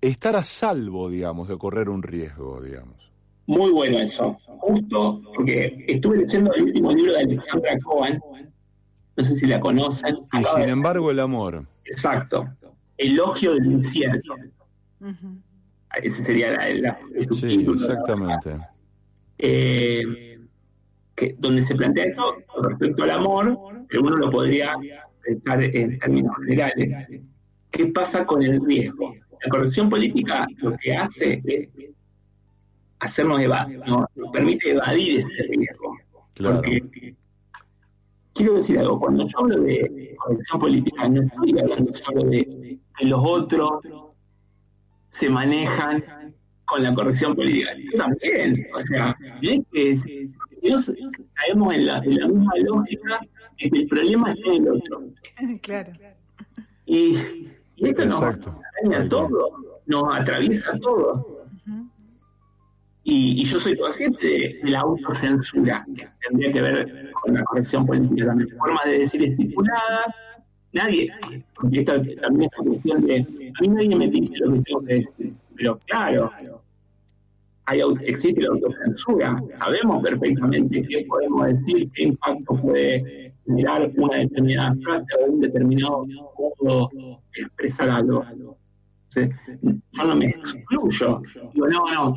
estar 0.00 0.36
a 0.36 0.44
salvo, 0.44 1.08
digamos, 1.08 1.48
de 1.48 1.56
correr 1.58 1.88
un 1.88 2.02
riesgo, 2.02 2.60
digamos. 2.60 3.12
Muy 3.46 3.70
bueno 3.70 3.98
eso, 3.98 4.38
justo 4.46 5.20
porque 5.34 5.84
estuve 5.88 6.18
leyendo 6.18 6.52
el 6.54 6.62
último 6.64 6.92
libro 6.92 7.12
de 7.12 7.20
Alexandra 7.20 7.78
Cohen, 7.80 8.20
no 9.16 9.24
sé 9.24 9.36
si 9.36 9.46
la 9.46 9.60
conocen. 9.60 10.18
Y 10.32 10.44
sin 10.44 10.68
embargo 10.68 11.10
el 11.10 11.20
amor. 11.20 11.66
Exacto, 11.84 12.48
elogio 12.96 13.54
del 13.54 13.66
incierto. 13.66 14.34
Ese 16.02 16.22
sería 16.22 16.52
la, 16.52 16.98
Sí, 17.32 17.66
exactamente. 17.68 18.56
Eh, 19.38 20.38
que, 21.14 21.34
donde 21.38 21.62
se 21.62 21.74
plantea 21.74 22.04
esto 22.06 22.36
respecto 22.62 23.02
al 23.02 23.10
amor, 23.10 23.86
que 23.88 23.98
uno 23.98 24.16
lo 24.16 24.30
podría 24.30 24.74
pensar 25.22 25.62
en 25.62 25.98
términos 25.98 26.32
generales. 26.38 27.06
¿Qué 27.70 27.86
pasa 27.86 28.24
con 28.24 28.42
el 28.42 28.64
riesgo? 28.64 29.14
La 29.42 29.50
corrección 29.50 29.90
política 29.90 30.46
lo 30.58 30.76
que 30.76 30.94
hace 30.94 31.40
es 31.44 31.68
hacernos 33.00 33.40
evadir, 33.40 33.80
nos, 33.86 34.06
permite 34.32 34.70
evadir 34.70 35.18
ese 35.18 35.42
riesgo. 35.48 35.98
Porque, 36.34 37.14
quiero 38.34 38.54
decir 38.54 38.78
algo, 38.78 39.00
cuando 39.00 39.26
yo 39.26 39.38
hablo 39.38 39.62
de 39.62 40.14
corrección 40.18 40.60
política, 40.60 41.08
no 41.08 41.22
estoy 41.22 41.58
hablando 41.58 41.94
solo 41.94 42.24
de 42.24 42.78
que 42.98 43.06
los 43.06 43.20
otros 43.24 43.80
se 45.08 45.28
manejan 45.28 46.02
con 46.64 46.82
la 46.82 46.94
corrección 46.94 47.34
política. 47.34 47.70
Yo 47.76 47.98
también, 47.98 48.66
o 48.74 48.78
sea, 48.78 49.16
es 49.42 50.04
que 50.04 50.26
caemos 51.34 51.74
en 51.74 51.86
la, 51.86 51.98
en 51.98 52.16
la 52.18 52.28
misma 52.28 52.52
lógica 52.64 53.20
de 53.60 53.70
que 53.70 53.78
el 53.80 53.86
problema 53.88 54.32
está 54.32 54.50
en 54.52 54.66
el 54.66 54.68
otro. 54.68 55.02
Claro. 55.62 55.92
Y, 56.86 57.16
esto 57.76 58.04
nos 58.04 58.22
atañe 58.22 59.08
todo, 59.08 59.50
nos 59.86 60.16
atraviesa 60.16 60.78
todo. 60.80 61.46
Y, 63.04 63.44
yo 63.44 63.58
soy 63.58 63.76
consciente 63.76 64.26
de, 64.26 64.70
la 64.70 64.80
autocensura, 64.80 65.84
que 65.96 66.08
tendría 66.28 66.52
que 66.52 66.62
ver 66.62 67.10
con 67.12 67.34
la 67.34 67.42
corrección 67.44 67.86
política. 67.86 68.26
También. 68.26 68.56
Formas 68.56 68.84
de 68.84 68.98
decir 68.98 69.22
estipuladas, 69.24 70.06
nadie, 70.72 71.12
porque 71.54 71.80
esta 71.80 71.94
también 72.20 72.50
es 72.52 72.64
cuestión 72.64 73.06
de, 73.06 73.16
a 73.18 73.60
mí 73.60 73.68
nadie 73.68 73.96
me 73.96 74.08
dice 74.08 74.34
lo 74.38 74.54
que 74.54 74.62
tengo 74.62 74.80
que 74.84 75.02
pero 75.54 75.78
claro, 75.86 76.32
hay, 77.66 77.80
existe 78.04 78.40
la 78.40 78.50
autocensura, 78.50 79.36
sabemos 79.54 80.02
perfectamente 80.02 80.82
qué 80.82 81.04
podemos 81.08 81.46
decir, 81.46 81.90
qué 81.92 82.04
impacto 82.04 82.56
puede 82.56 83.32
generar 83.46 83.90
una 83.96 84.18
determinada 84.18 84.74
frase 84.82 85.04
o 85.20 85.30
un 85.30 85.40
determinado 85.40 86.06
modo 86.06 86.90
de 86.94 87.42
expresar 87.42 87.90
algo 87.90 88.24
yo 89.14 90.04
no 90.04 90.16
me 90.16 90.26
excluyo. 90.26 91.22
Digo, 91.52 91.68
no, 91.68 91.92
no, 91.92 92.16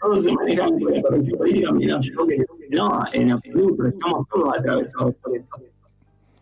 todos 0.00 0.24
se 0.24 0.32
manejan 0.32 0.78
con 0.80 0.92
la 0.92 1.02
corrección 1.02 1.38
política. 1.38 1.70
No, 1.72 2.00
yo 2.00 2.14
creo 2.14 2.26
que 2.26 2.46
no, 2.70 3.02
en 3.12 3.32
absoluto, 3.32 3.86
estamos 3.86 4.28
todos 4.28 4.54
atravesados 4.58 5.14
por 5.16 5.36
esto. 5.36 5.56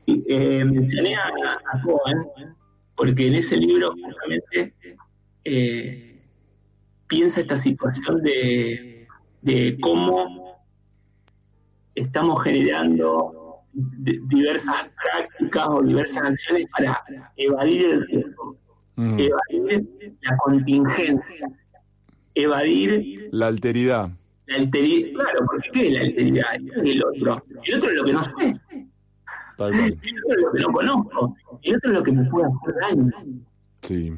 Y, 0.06 0.24
eh, 0.28 0.64
mencioné 0.64 1.14
a, 1.14 1.28
a 1.28 1.82
Cohen 1.82 2.54
porque 2.96 3.26
en 3.26 3.34
ese 3.34 3.56
libro 3.56 3.92
justamente 3.92 4.74
eh, 5.44 6.20
piensa 7.06 7.40
esta 7.40 7.58
situación 7.58 8.22
de, 8.22 9.06
de 9.42 9.78
cómo 9.80 10.62
estamos 11.94 12.42
generando 12.42 13.60
diversas 13.72 14.94
prácticas 15.02 15.66
o 15.68 15.82
diversas 15.82 16.22
acciones 16.22 16.66
para 16.76 17.02
evadir 17.36 17.86
el 17.86 18.06
riesgo 18.06 18.56
Mm. 18.96 19.18
Evadir 19.18 19.88
la 20.22 20.36
contingencia. 20.36 21.48
Evadir. 22.34 23.28
La 23.32 23.46
alteridad. 23.48 24.10
La 24.46 24.56
alteridad. 24.56 25.12
Claro, 25.14 25.46
porque 25.46 25.68
¿qué 25.72 25.86
es 25.86 25.92
la 25.92 26.00
alteridad? 26.00 26.54
el 26.84 27.04
otro? 27.04 27.44
El 27.64 27.74
otro 27.76 27.90
es 27.90 27.96
lo 27.96 28.04
que 28.04 28.12
no 28.12 28.22
sé. 28.22 28.30
El 29.58 29.64
otro 29.64 29.74
es 29.74 30.42
lo 30.42 30.52
que 30.52 30.60
no 30.60 30.72
conozco. 30.72 31.36
El 31.62 31.76
otro 31.76 31.92
es 31.92 31.98
lo 31.98 32.02
que 32.02 32.12
me 32.12 32.24
puede 32.30 32.46
hacer 32.46 32.74
daño. 32.80 33.12
Sí. 33.82 34.12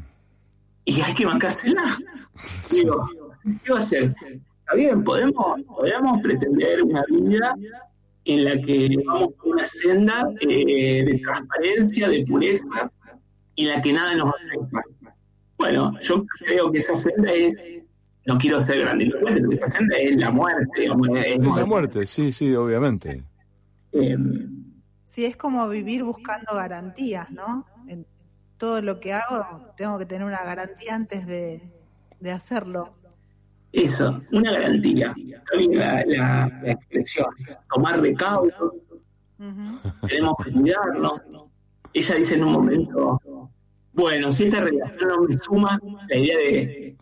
Y 0.86 1.00
hay 1.00 1.14
que 1.14 1.26
bancársela. 1.26 1.98
Digo, 2.70 3.08
¿qué 3.64 3.72
va 3.72 3.78
a 3.78 3.82
hacer? 3.82 4.04
Está 4.04 4.76
bien, 4.76 5.04
podemos, 5.04 5.60
podemos 5.66 6.20
pretender 6.22 6.82
una 6.82 7.04
vida 7.08 7.54
en 8.24 8.44
la 8.44 8.60
que 8.60 8.88
vamos 9.04 9.34
por 9.34 9.54
una 9.54 9.66
senda 9.66 10.26
eh, 10.40 11.04
de 11.04 11.20
transparencia, 11.22 12.08
de 12.08 12.24
pureza, 12.26 12.90
y 13.54 13.66
la 13.66 13.80
que 13.80 13.92
nada 13.92 14.14
nos 14.14 14.34
afecta. 14.34 14.82
Bueno, 15.56 15.98
yo 16.00 16.24
creo 16.38 16.70
que 16.72 16.78
esa 16.78 16.96
senda 16.96 17.32
es, 17.32 17.56
no 18.26 18.38
quiero 18.38 18.60
ser 18.60 18.80
grande, 18.80 19.12
pero 19.24 19.50
esa 19.52 19.68
senda 19.68 19.96
es 19.96 20.16
la 20.16 20.30
muerte. 20.30 20.86
es, 21.24 21.38
la 21.38 21.66
muerte, 21.66 22.06
sí, 22.06 22.32
sí, 22.32 22.54
obviamente. 22.54 23.22
Eh, 23.92 24.16
sí, 25.06 25.24
es 25.24 25.36
como 25.36 25.68
vivir 25.68 26.02
buscando 26.02 26.54
garantías, 26.54 27.30
¿no? 27.30 27.66
En 27.86 28.06
todo 28.58 28.82
lo 28.82 28.98
que 28.98 29.12
hago 29.12 29.72
tengo 29.76 29.98
que 29.98 30.06
tener 30.06 30.26
una 30.26 30.42
garantía 30.44 30.94
antes 30.94 31.26
de, 31.26 31.62
hacerlo. 32.32 32.94
Eso, 33.72 34.20
una 34.32 34.52
garantía. 34.52 35.14
También 35.50 35.78
la, 35.78 36.04
la, 36.06 36.62
expresión, 36.64 37.26
tomar 37.72 38.00
recaudos, 38.00 38.74
tenemos 40.08 40.34
que 40.44 40.52
cuidarnos. 40.52 41.20
Ella 41.94 42.14
dice 42.16 42.34
en 42.34 42.44
un 42.44 42.52
momento, 42.52 43.20
bueno, 43.92 44.32
si 44.32 44.44
esta 44.44 44.60
relación 44.60 45.08
no 45.08 45.22
me 45.22 45.34
suma, 45.34 45.80
la 46.08 46.16
idea 46.16 46.38
de, 46.38 46.96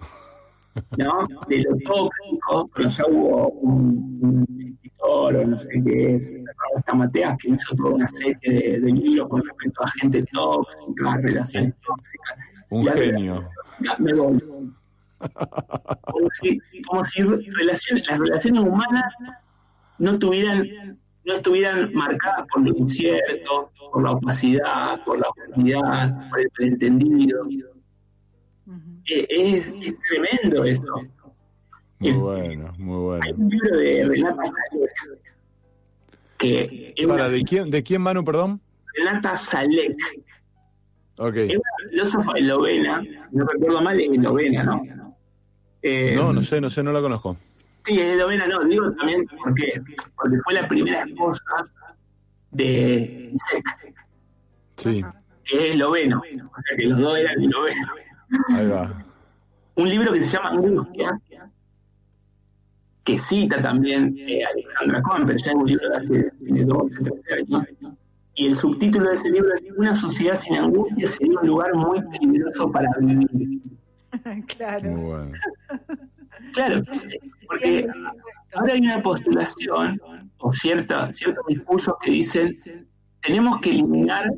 ¿no? 0.99 1.27
de 1.49 1.63
lo 1.63 1.77
tóxico, 1.79 2.71
pero 2.75 2.89
ya 2.91 3.05
hubo 3.09 3.49
un, 3.49 4.47
escritor 4.75 5.37
o 5.37 5.47
no 5.47 5.59
sé 5.59 5.83
qué 5.85 6.17
es, 6.17 6.31
esta 6.77 6.95
Mateas, 6.95 7.39
que 7.39 7.51
hizo 7.51 7.75
toda 7.75 7.95
una 7.95 8.09
serie 8.09 8.37
de, 8.43 8.81
de, 8.81 8.93
libros 8.93 9.29
con 9.31 9.43
respecto 9.43 9.83
a 9.83 9.91
gente 9.93 10.25
tóxica, 10.31 11.17
relaciones 11.17 11.75
tóxicas. 11.87 12.39
Un 12.69 12.87
genio. 12.89 13.49
me 13.99 14.15
voy. 14.15 14.43
Como 16.03 16.31
si, 16.31 16.61
como 16.87 17.05
si 17.05 17.23
relaciones, 17.23 18.07
las 18.09 18.19
relaciones 18.19 18.61
humanas 18.61 19.15
no 19.99 20.19
tuvieran 20.19 20.99
no 21.25 21.35
estuvieran 21.35 21.93
marcadas 21.93 22.47
por 22.53 22.63
lo 22.63 22.77
incierto, 22.77 23.71
por 23.93 24.03
la 24.03 24.13
opacidad, 24.13 25.05
por 25.05 25.19
la 25.19 25.29
oscuridad, 25.29 26.31
por 26.31 26.41
el 26.41 26.51
pretendido. 26.51 27.47
Eh, 29.09 29.27
es, 29.29 29.73
tremendo 30.09 30.65
esto. 30.65 31.03
Muy 31.99 32.13
bueno, 32.13 32.73
muy 32.79 32.99
bueno. 32.99 33.23
Hay 33.25 33.33
un 33.37 33.49
libro 33.49 33.79
de 33.79 34.05
Renata 34.05 34.43
Salek. 34.45 35.27
Que 36.39 36.95
Para, 37.07 37.29
¿de, 37.29 37.43
quién, 37.43 37.71
¿De 37.71 37.83
quién, 37.83 38.03
Manu, 38.03 38.25
perdón? 38.25 38.61
Renata 38.97 39.37
Salek. 39.37 39.97
Okay. 41.19 41.51
Es 41.51 41.57
una 41.57 41.91
filósofa 41.91 42.33
eslovena, 42.37 43.05
no 43.31 43.45
recuerdo 43.45 43.83
mal, 43.83 44.01
es 44.01 44.11
eslovena, 44.11 44.65
¿no? 44.65 44.83
Eh, 45.83 46.15
no, 46.17 46.33
no 46.33 46.43
sé, 46.43 46.61
no 46.61 46.71
sé, 46.71 46.83
no 46.83 46.93
la 46.93 47.01
conozco. 47.01 47.37
Sí, 47.85 47.99
es 47.99 48.15
eslovena, 48.15 48.47
no, 48.47 48.61
digo 48.65 48.93
también 48.93 49.27
porque, 49.43 49.73
porque 50.17 50.37
fue 50.45 50.55
la 50.55 50.69
primera 50.69 51.03
esposa 51.03 51.43
de 52.53 53.33
Isaac. 53.35 53.95
Sí. 54.77 55.05
Que 55.45 55.63
es 55.65 55.71
esloveno, 55.71 56.19
o 56.19 56.63
sea 56.63 56.77
que 56.77 56.85
los 56.87 56.99
dos 56.99 57.19
eran 57.19 57.41
eslovenos. 57.41 57.89
Ahí 58.51 58.69
va. 58.69 59.05
Un 59.75 59.89
libro 59.89 60.13
que 60.13 60.21
se 60.21 60.37
llama 60.37 60.51
Angustia, 60.51 61.19
que 63.05 63.19
cita 63.19 63.61
también 63.61 64.17
eh, 64.19 64.45
Alexandra 64.45 65.03
Cohen, 65.03 65.27
pero 65.27 65.39
ya 65.39 65.51
es 65.51 65.57
un 65.57 65.67
libro 65.67 65.89
de 65.89 65.97
hace 65.97 66.31
tiene 66.39 66.65
12, 66.65 66.97
13 67.03 67.35
años. 67.35 67.67
Y 68.35 68.47
el 68.47 68.57
subtítulo 68.57 69.09
de 69.09 69.15
ese 69.15 69.31
libro 69.31 69.49
es 69.55 69.63
Una 69.77 69.95
sociedad 69.95 70.37
sin 70.37 70.57
angustia 70.57 71.09
sería 71.09 71.39
un 71.39 71.47
lugar 71.47 71.75
muy 71.75 72.01
peligroso 72.03 72.71
para 72.71 72.89
vivir. 73.01 73.61
claro. 74.57 74.91
Muy 74.91 75.05
bueno. 75.05 75.33
Claro, 76.53 76.83
porque 77.47 77.87
ahora 78.55 78.73
hay 78.73 78.81
una 78.81 79.03
postulación 79.03 80.01
o 80.39 80.53
cierta, 80.53 81.13
ciertos 81.13 81.45
discursos 81.47 81.95
que 82.03 82.11
dicen 82.11 82.53
tenemos 83.21 83.59
que 83.61 83.71
eliminar 83.71 84.29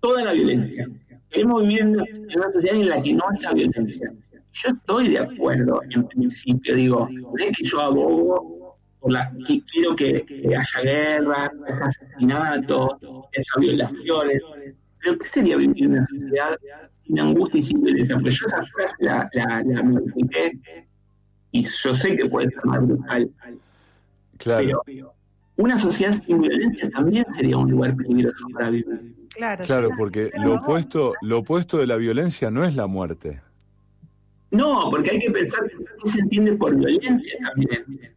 toda 0.00 0.24
la 0.24 0.32
violencia. 0.32 0.88
Queremos 1.28 1.62
vivir 1.62 1.80
en 1.80 1.90
una 1.90 2.52
sociedad 2.52 2.76
en 2.76 2.88
la 2.88 3.02
que 3.02 3.12
no 3.12 3.24
haya 3.28 3.52
violencia. 3.52 4.12
Yo 4.52 4.68
estoy 4.70 5.08
de 5.08 5.18
acuerdo 5.18 5.80
en 5.90 6.06
principio, 6.08 6.74
digo, 6.74 7.08
no 7.10 7.32
es 7.38 7.56
que 7.56 7.64
yo 7.64 7.80
abogo 7.80 8.78
por 8.98 9.12
la, 9.12 9.32
que 9.46 9.62
quiero 9.62 9.94
que, 9.94 10.24
haya 10.46 10.82
guerra, 10.82 11.50
que 11.50 11.72
haya 11.72 11.86
asesinatos, 11.86 12.88
que 13.00 13.40
haya 13.40 13.60
violaciones, 13.60 14.42
pero 15.00 15.18
¿qué 15.18 15.26
sería 15.26 15.56
vivir 15.56 15.84
en 15.84 15.92
una 15.92 16.06
sociedad 16.06 16.58
sin 17.10 17.20
angustia 17.20 17.58
y 17.58 17.62
sin 17.62 17.82
violencia, 17.82 18.14
porque 18.14 18.30
yo 18.30 18.46
esa 18.46 18.64
frase 18.66 18.94
la, 19.00 19.28
la, 19.32 19.62
la 19.64 19.82
modifiqué 19.82 20.52
y 21.52 21.64
yo 21.64 21.94
sé 21.94 22.16
que 22.16 22.26
puede 22.26 22.48
ser 22.50 22.64
más 22.64 22.86
brutal. 22.86 23.30
Claro. 24.38 24.82
Pero 24.86 25.14
una 25.56 25.76
sociedad 25.78 26.14
sin 26.14 26.40
violencia 26.40 26.88
también 26.90 27.24
sería 27.34 27.56
un 27.56 27.70
lugar 27.70 27.96
peligroso 27.96 28.46
para 28.54 28.70
vivir. 28.70 29.14
Claro, 29.34 29.64
Claro, 29.64 29.90
porque 29.96 30.30
lo 30.38 30.54
opuesto, 30.54 31.14
lo 31.22 31.38
opuesto 31.38 31.78
de 31.78 31.86
la 31.86 31.96
violencia 31.96 32.50
no 32.50 32.64
es 32.64 32.74
la 32.74 32.86
muerte. 32.86 33.40
No, 34.50 34.88
porque 34.90 35.10
hay 35.10 35.18
que 35.18 35.30
pensar 35.30 35.60
qué 36.02 36.10
se 36.10 36.20
entiende 36.20 36.52
por 36.54 36.74
violencia 36.74 37.38
también. 37.42 38.14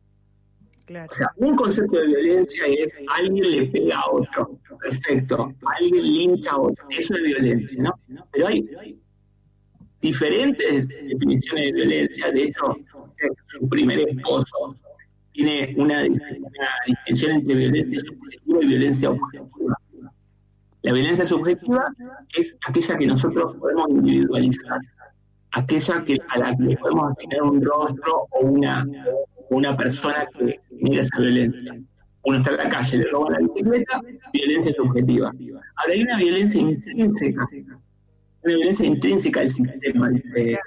O 0.90 1.14
sea, 1.14 1.32
un 1.38 1.56
concepto 1.56 1.98
de 1.98 2.08
violencia 2.08 2.66
es 2.68 2.90
alguien 3.10 3.52
le 3.52 3.68
pega 3.68 4.00
a 4.00 4.12
otro. 4.12 4.60
Perfecto. 4.82 5.54
Alguien 5.80 6.04
lincha 6.04 6.52
a 6.52 6.58
otro. 6.58 6.86
Eso 6.90 7.16
es 7.16 7.24
violencia, 7.24 7.84
¿no? 7.84 8.00
Pero 8.32 8.48
hay 8.48 9.00
diferentes 10.02 10.88
definiciones 10.88 11.66
de 11.66 11.72
violencia. 11.72 12.32
De 12.32 12.44
hecho, 12.44 12.76
su 13.48 13.70
primer 13.70 14.00
esposo 14.00 14.76
tiene 15.32 15.74
una, 15.78 16.04
distinción 16.86 17.32
entre 17.32 17.56
violencia 17.56 18.02
subjetiva 18.02 18.60
y 18.62 18.68
violencia 18.68 19.10
objetiva. 19.10 19.78
La 20.82 20.92
violencia 20.92 21.26
subjetiva 21.26 21.88
es 22.38 22.58
aquella 22.68 22.98
que 22.98 23.08
nosotros 23.08 23.56
podemos 23.56 23.90
individualizar, 23.90 24.80
aquella 25.52 26.04
que, 26.04 26.18
a 26.28 26.38
la 26.40 26.56
que 26.58 26.64
le 26.64 26.78
podemos 26.78 27.12
asignar 27.12 27.44
un 27.44 27.64
rostro 27.64 28.28
o 28.32 28.46
una, 28.46 28.86
una 29.50 29.76
persona 29.78 30.26
que 30.38 30.60
genera 30.80 31.02
esa 31.04 31.20
violencia. 31.20 31.76
Uno 32.26 32.38
está 32.38 32.52
en 32.52 32.58
la 32.58 32.70
calle, 32.70 32.98
le 33.00 33.06
roban 33.10 33.34
la 33.34 33.40
bicicleta, 33.40 34.02
violencia 34.34 34.72
subjetiva. 34.72 35.28
Ahora 35.76 35.94
hay 35.94 36.04
una 36.04 36.18
violencia 36.18 36.62
intrínseca, 36.62 37.48
una 38.44 38.54
violencia 38.56 38.86
intrínseca 38.86 39.40
del 39.42 39.50
sistema, 39.50 40.10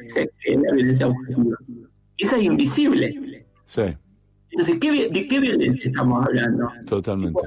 Zizek, 0.01 0.31
que 0.43 0.53
es 0.55 0.61
la 0.61 0.73
violencia 0.75 1.07
objetiva. 1.07 1.57
Esa 2.19 2.37
es 2.37 2.43
invisible. 2.45 3.45
Sí, 3.65 3.83
Entonces, 4.51 4.77
¿qué 4.81 4.91
vi- 4.91 5.09
¿de 5.11 5.27
qué 5.27 5.41
violencia 5.41 5.83
estamos 5.85 6.25
hablando? 6.27 6.71
totalmente. 6.87 7.41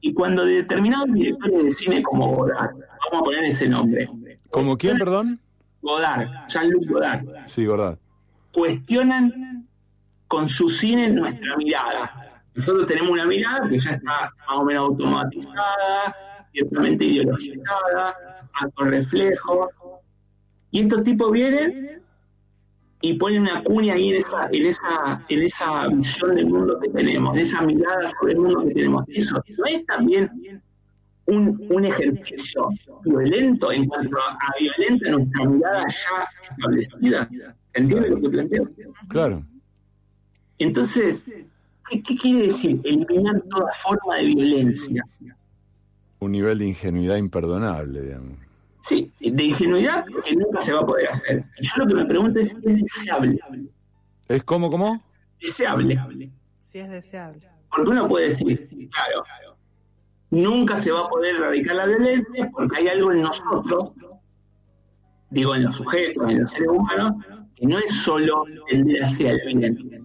Y 0.00 0.12
cuando 0.14 0.44
determinados 0.44 1.12
directores 1.12 1.64
de 1.64 1.70
cine 1.70 2.02
como 2.02 2.34
Godard, 2.34 2.70
vamos 2.72 3.20
a 3.20 3.22
poner 3.24 3.44
ese 3.44 3.68
nombre, 3.68 4.08
¿Como 4.50 4.76
quién, 4.78 4.96
perdón? 4.98 5.38
Godard, 5.82 6.28
Jean-Luc 6.48 6.86
Godard, 6.88 7.24
Sí, 7.46 7.66
verdad. 7.66 7.98
cuestionan 8.52 9.67
con 10.28 10.48
su 10.48 10.68
cine 10.68 11.08
nuestra 11.08 11.56
mirada. 11.56 12.42
Nosotros 12.54 12.86
tenemos 12.86 13.10
una 13.10 13.26
mirada 13.26 13.68
que 13.68 13.78
ya 13.78 13.90
está 13.92 14.30
más 14.46 14.56
o 14.56 14.64
menos 14.64 14.84
automatizada, 14.84 16.46
ciertamente 16.52 17.04
ideologizada, 17.04 18.16
a 18.52 18.84
reflejo. 18.84 19.70
Y 20.70 20.82
estos 20.82 21.02
tipos 21.02 21.32
vienen 21.32 22.02
y 23.00 23.14
ponen 23.14 23.42
una 23.42 23.62
cuña 23.62 23.94
ahí 23.94 24.10
en 24.10 24.16
esa, 24.16 24.48
en 24.50 24.66
esa, 24.66 25.24
en 25.28 25.42
esa 25.42 25.88
visión 25.88 26.34
del 26.34 26.48
mundo 26.48 26.78
que 26.80 26.88
tenemos, 26.90 27.34
en 27.34 27.40
esa 27.42 27.62
mirada 27.62 28.08
sobre 28.08 28.32
el 28.32 28.40
mundo 28.40 28.64
que 28.64 28.74
tenemos. 28.74 29.04
Eso 29.08 29.42
no 29.56 29.64
es 29.66 29.86
también 29.86 30.62
un, 31.26 31.66
un 31.70 31.84
ejercicio 31.84 32.66
violento 33.04 33.70
en 33.72 33.86
cuanto 33.86 34.18
a 34.18 34.52
violenta 34.58 35.10
nuestra 35.10 35.44
mirada 35.44 35.86
ya 35.88 36.50
establecida. 36.50 37.28
¿Entiendes 37.72 38.10
lo 38.10 38.20
que 38.20 38.28
planteo? 38.30 38.68
Claro. 39.08 39.44
Entonces, 40.58 41.24
¿qué, 41.90 42.02
qué 42.02 42.16
quiere 42.16 42.48
decir? 42.48 42.80
Eliminar 42.84 43.42
toda 43.50 43.72
forma 43.72 44.16
de 44.16 44.26
violencia. 44.26 45.02
Un 46.20 46.32
nivel 46.32 46.58
de 46.58 46.66
ingenuidad 46.66 47.16
imperdonable, 47.16 48.02
digamos. 48.02 48.38
Sí, 48.80 49.10
de 49.20 49.44
ingenuidad 49.44 50.04
que 50.24 50.34
nunca 50.34 50.60
se 50.60 50.72
va 50.72 50.80
a 50.80 50.86
poder 50.86 51.08
hacer. 51.08 51.42
Yo 51.60 51.72
lo 51.76 51.86
que 51.86 51.94
me 51.94 52.06
pregunto 52.06 52.40
es, 52.40 52.56
¿es 52.62 52.82
deseable? 52.82 53.38
¿Es 54.28 54.42
como, 54.44 54.70
cómo? 54.70 55.02
Deseable. 55.40 56.00
Si 56.66 56.78
es 56.78 56.88
deseable. 56.88 57.48
Porque 57.70 57.90
uno 57.90 58.08
puede 58.08 58.26
decir, 58.26 58.58
claro, 58.90 59.24
nunca 60.30 60.76
se 60.76 60.90
va 60.90 61.00
a 61.00 61.08
poder 61.08 61.36
erradicar 61.36 61.76
la 61.76 61.86
violencia 61.86 62.50
porque 62.52 62.80
hay 62.80 62.88
algo 62.88 63.12
en 63.12 63.22
nosotros, 63.22 63.92
digo 65.30 65.54
en 65.54 65.64
los 65.64 65.74
sujetos, 65.76 66.30
en 66.30 66.40
los 66.40 66.50
seres 66.50 66.68
humanos, 66.68 67.12
que 67.56 67.66
no 67.66 67.78
es 67.78 67.92
solo 67.92 68.44
tender 68.68 69.02
hacia 69.02 69.32
el 69.32 69.40
bien. 69.46 69.97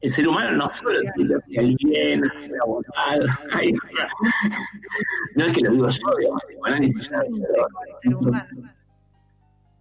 El 0.00 0.12
ser 0.12 0.28
humano 0.28 0.52
no 0.52 0.70
solo 0.72 1.00
tiende 1.14 1.34
hacia 1.36 1.60
el 1.60 1.76
bien, 1.82 2.22
hacia 2.22 2.52
la 2.52 2.64
bondad. 2.64 3.34
Ay, 3.52 3.74
no 5.34 5.44
es 5.44 5.52
que 5.56 5.60
lo 5.62 5.72
digo 5.72 5.88
yo, 5.88 6.16
digamos, 6.18 6.42
el 6.42 6.48
psicoanálisis 6.48 7.10
ya 7.10 8.16
humano. 8.16 8.72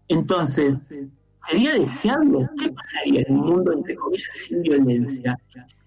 Entonces, 0.07 0.75
¿sería 1.47 1.73
deseable? 1.73 2.49
¿Qué 2.59 2.71
pasaría 2.71 3.21
en 3.27 3.35
un 3.35 3.45
mundo, 3.47 3.73
entre 3.73 3.95
comillas, 3.95 4.33
sin 4.33 4.61
violencia? 4.63 5.37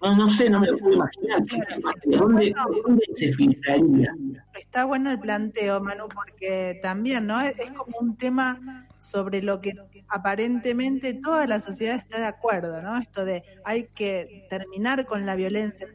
No, 0.01 0.15
no 0.15 0.29
sé, 0.29 0.49
no 0.49 0.61
me 0.61 0.67
lo 0.67 0.77
puedo 0.77 0.93
imaginar. 0.93 1.43
¿Qué, 1.45 1.59
qué 1.67 1.81
pasaría? 1.81 2.17
¿Dónde, 2.17 2.55
¿Dónde 2.85 3.03
se 3.15 3.33
filtraría? 3.33 4.15
Está 4.53 4.85
bueno 4.85 5.11
el 5.11 5.19
planteo, 5.19 5.81
Manu, 5.81 6.07
porque 6.07 6.79
también, 6.81 7.27
¿no? 7.27 7.41
Es, 7.41 7.59
es 7.59 7.71
como 7.71 7.97
un 7.99 8.15
tema 8.15 8.87
sobre 9.01 9.41
lo 9.41 9.61
que 9.61 9.73
aparentemente 10.07 11.15
toda 11.15 11.47
la 11.47 11.59
sociedad 11.59 11.95
está 11.95 12.19
de 12.19 12.27
acuerdo, 12.27 12.83
¿no? 12.83 12.97
Esto 12.97 13.25
de 13.25 13.43
hay 13.65 13.87
que 13.87 14.45
terminar 14.47 15.07
con 15.07 15.25
la 15.25 15.35
violencia. 15.35 15.87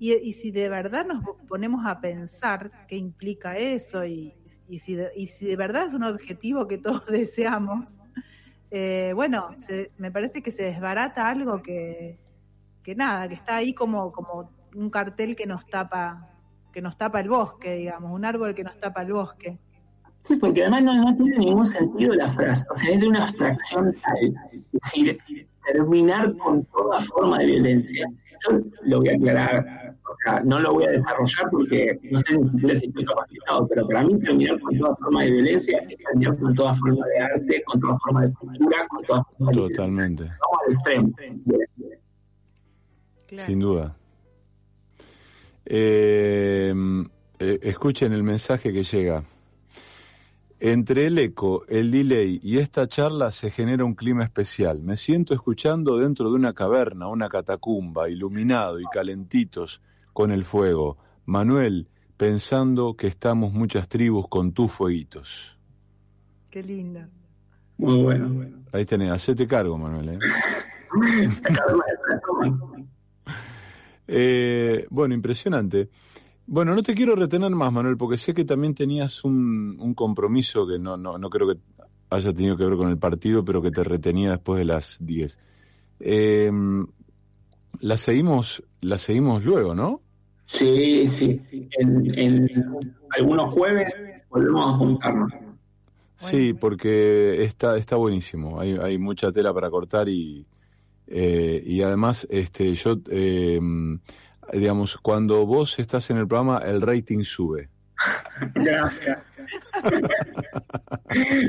Y, 0.00 0.32
si 0.32 0.50
de 0.50 0.68
verdad 0.68 1.06
nos 1.06 1.24
ponemos 1.48 1.84
a 1.86 2.00
pensar 2.00 2.70
qué 2.86 2.96
implica 2.96 3.56
eso 3.56 4.04
y, 4.04 4.34
y, 4.68 4.78
si, 4.78 4.94
de, 4.94 5.10
y 5.16 5.26
si 5.26 5.46
de 5.46 5.56
verdad 5.56 5.86
es 5.86 5.92
un 5.92 6.04
objetivo 6.04 6.68
que 6.68 6.78
todos 6.78 7.06
deseamos, 7.06 7.98
eh, 8.70 9.12
bueno, 9.14 9.50
se, 9.56 9.92
me 9.96 10.10
parece 10.10 10.42
que 10.42 10.52
se 10.52 10.64
desbarata 10.64 11.28
algo 11.28 11.62
que, 11.62 12.18
que 12.82 12.94
nada, 12.94 13.28
que 13.28 13.34
está 13.34 13.56
ahí 13.56 13.72
como, 13.72 14.12
como 14.12 14.52
un 14.74 14.90
cartel 14.90 15.34
que 15.36 15.46
nos 15.46 15.66
tapa 15.66 16.28
que 16.72 16.82
nos 16.82 16.96
tapa 16.96 17.20
el 17.20 17.28
bosque, 17.28 17.74
digamos, 17.74 18.12
un 18.12 18.24
árbol 18.24 18.54
que 18.54 18.62
nos 18.62 18.78
tapa 18.78 19.02
el 19.02 19.12
bosque. 19.12 19.58
Sí, 20.22 20.36
porque 20.36 20.62
además 20.62 20.82
no, 20.82 20.94
no 21.02 21.16
tiene 21.16 21.38
ningún 21.38 21.64
sentido 21.64 22.14
la 22.14 22.28
frase, 22.28 22.64
o 22.70 22.76
sea, 22.76 22.90
es 22.90 23.00
de 23.00 23.08
una 23.08 23.22
abstracción 23.22 23.94
tal, 24.02 24.34
es 24.52 25.04
decir, 25.04 25.18
terminar 25.72 26.36
con 26.36 26.64
toda 26.66 27.00
forma 27.00 27.38
de 27.38 27.46
violencia. 27.46 28.06
Yo 28.46 28.60
lo 28.82 28.98
voy 28.98 29.08
a 29.08 29.16
aclarar, 29.16 29.96
o 30.04 30.16
sea, 30.22 30.40
no 30.44 30.60
lo 30.60 30.74
voy 30.74 30.84
a 30.84 30.90
desarrollar 30.90 31.50
porque 31.50 31.98
no 32.10 32.20
sé 32.20 32.38
ni 32.38 32.50
siquiera 32.50 32.78
si 32.78 32.86
estoy 32.86 33.04
capacitado, 33.04 33.68
pero 33.68 33.86
para 33.88 34.04
mí 34.04 34.18
terminar 34.20 34.60
con 34.60 34.78
toda 34.78 34.96
forma 34.96 35.22
de 35.24 35.30
violencia 35.30 35.78
es 35.88 35.96
terminar 35.98 36.38
con 36.38 36.54
toda 36.54 36.74
forma 36.74 37.06
de 37.06 37.20
arte, 37.20 37.62
con 37.64 37.80
toda 37.80 37.98
forma 37.98 38.26
de 38.26 38.32
cultura, 38.34 38.86
con 38.88 39.04
toda 39.04 39.24
forma 39.24 39.52
de... 39.52 39.68
Totalmente. 39.68 40.24
Vamos 40.24 40.58
al 40.66 40.72
extremo. 40.72 41.12
Claro. 43.26 43.46
Sin 43.46 43.60
duda. 43.60 43.96
Eh, 45.66 46.72
eh, 47.38 47.58
escuchen 47.62 48.12
el 48.12 48.22
mensaje 48.22 48.72
que 48.72 48.84
llega. 48.84 49.22
Entre 50.60 51.06
el 51.06 51.18
eco, 51.18 51.64
el 51.68 51.92
delay 51.92 52.40
y 52.42 52.58
esta 52.58 52.88
charla 52.88 53.30
se 53.30 53.52
genera 53.52 53.84
un 53.84 53.94
clima 53.94 54.24
especial. 54.24 54.82
Me 54.82 54.96
siento 54.96 55.32
escuchando 55.32 55.98
dentro 55.98 56.30
de 56.30 56.34
una 56.34 56.52
caverna, 56.52 57.06
una 57.06 57.28
catacumba, 57.28 58.08
iluminado 58.08 58.80
y 58.80 58.84
calentitos 58.92 59.80
con 60.12 60.32
el 60.32 60.44
fuego. 60.44 60.98
Manuel, 61.26 61.86
pensando 62.16 62.94
que 62.96 63.06
estamos 63.06 63.52
muchas 63.52 63.88
tribus 63.88 64.26
con 64.28 64.50
tus 64.52 64.72
fueguitos. 64.72 65.60
Qué 66.50 66.64
lindo. 66.64 67.02
Muy 67.76 68.02
bueno. 68.02 68.44
Ahí 68.72 68.84
tenés, 68.84 69.12
hacete 69.12 69.46
cargo, 69.46 69.78
Manuel. 69.78 70.08
¿eh? 70.08 70.18
eh, 74.08 74.86
bueno, 74.90 75.14
impresionante. 75.14 75.88
Bueno, 76.50 76.74
no 76.74 76.82
te 76.82 76.94
quiero 76.94 77.14
retener 77.14 77.50
más, 77.50 77.70
Manuel, 77.70 77.98
porque 77.98 78.16
sé 78.16 78.32
que 78.32 78.46
también 78.46 78.74
tenías 78.74 79.22
un, 79.22 79.76
un 79.78 79.92
compromiso 79.92 80.66
que 80.66 80.78
no, 80.78 80.96
no, 80.96 81.18
no, 81.18 81.28
creo 81.28 81.46
que 81.46 81.60
haya 82.08 82.32
tenido 82.32 82.56
que 82.56 82.64
ver 82.64 82.78
con 82.78 82.88
el 82.88 82.96
partido, 82.96 83.44
pero 83.44 83.60
que 83.60 83.70
te 83.70 83.84
retenía 83.84 84.30
después 84.30 84.58
de 84.58 84.64
las 84.64 84.96
10. 84.98 85.38
Eh, 86.00 86.50
la 87.80 87.98
seguimos, 87.98 88.62
la 88.80 88.96
seguimos 88.96 89.44
luego, 89.44 89.74
¿no? 89.74 90.00
Sí, 90.46 91.06
sí. 91.10 91.38
sí. 91.38 91.68
En, 91.78 92.18
en, 92.18 92.48
algunos 93.10 93.52
jueves 93.52 93.94
volvemos 94.30 94.68
a 94.68 94.72
juntarnos. 94.78 95.30
Sí, 96.16 96.54
porque 96.54 97.44
está, 97.44 97.76
está 97.76 97.96
buenísimo. 97.96 98.58
Hay, 98.58 98.72
hay 98.72 98.96
mucha 98.96 99.30
tela 99.32 99.52
para 99.52 99.68
cortar 99.68 100.08
y, 100.08 100.46
eh, 101.08 101.62
y 101.62 101.82
además, 101.82 102.26
este, 102.30 102.74
yo 102.74 102.96
eh, 103.10 103.60
digamos, 104.52 104.96
cuando 104.96 105.46
vos 105.46 105.78
estás 105.78 106.10
en 106.10 106.18
el 106.18 106.28
programa, 106.28 106.58
el 106.58 106.80
rating 106.80 107.22
sube. 107.22 107.68
Gracias. 108.54 109.18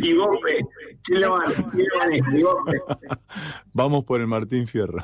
y 0.01 0.13
vos, 0.13 0.39
¿quién 1.03 1.21
lo 1.21 1.37
maneja? 1.37 2.37
¿Y 2.37 2.43
vos, 2.43 2.57
Vamos 3.73 4.05
por 4.05 4.21
el 4.21 4.27
Martín 4.27 4.67
Fierro. 4.67 5.03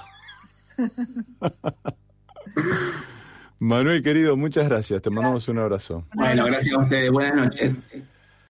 Manuel, 3.59 4.03
querido, 4.03 4.35
muchas 4.37 4.67
gracias. 4.67 5.01
Te 5.01 5.09
mandamos 5.09 5.47
un 5.47 5.59
abrazo. 5.59 6.05
Bueno, 6.13 6.45
gracias 6.45 6.77
a 6.77 6.81
ustedes. 6.81 7.11
Buenas 7.11 7.35
noches. 7.35 7.77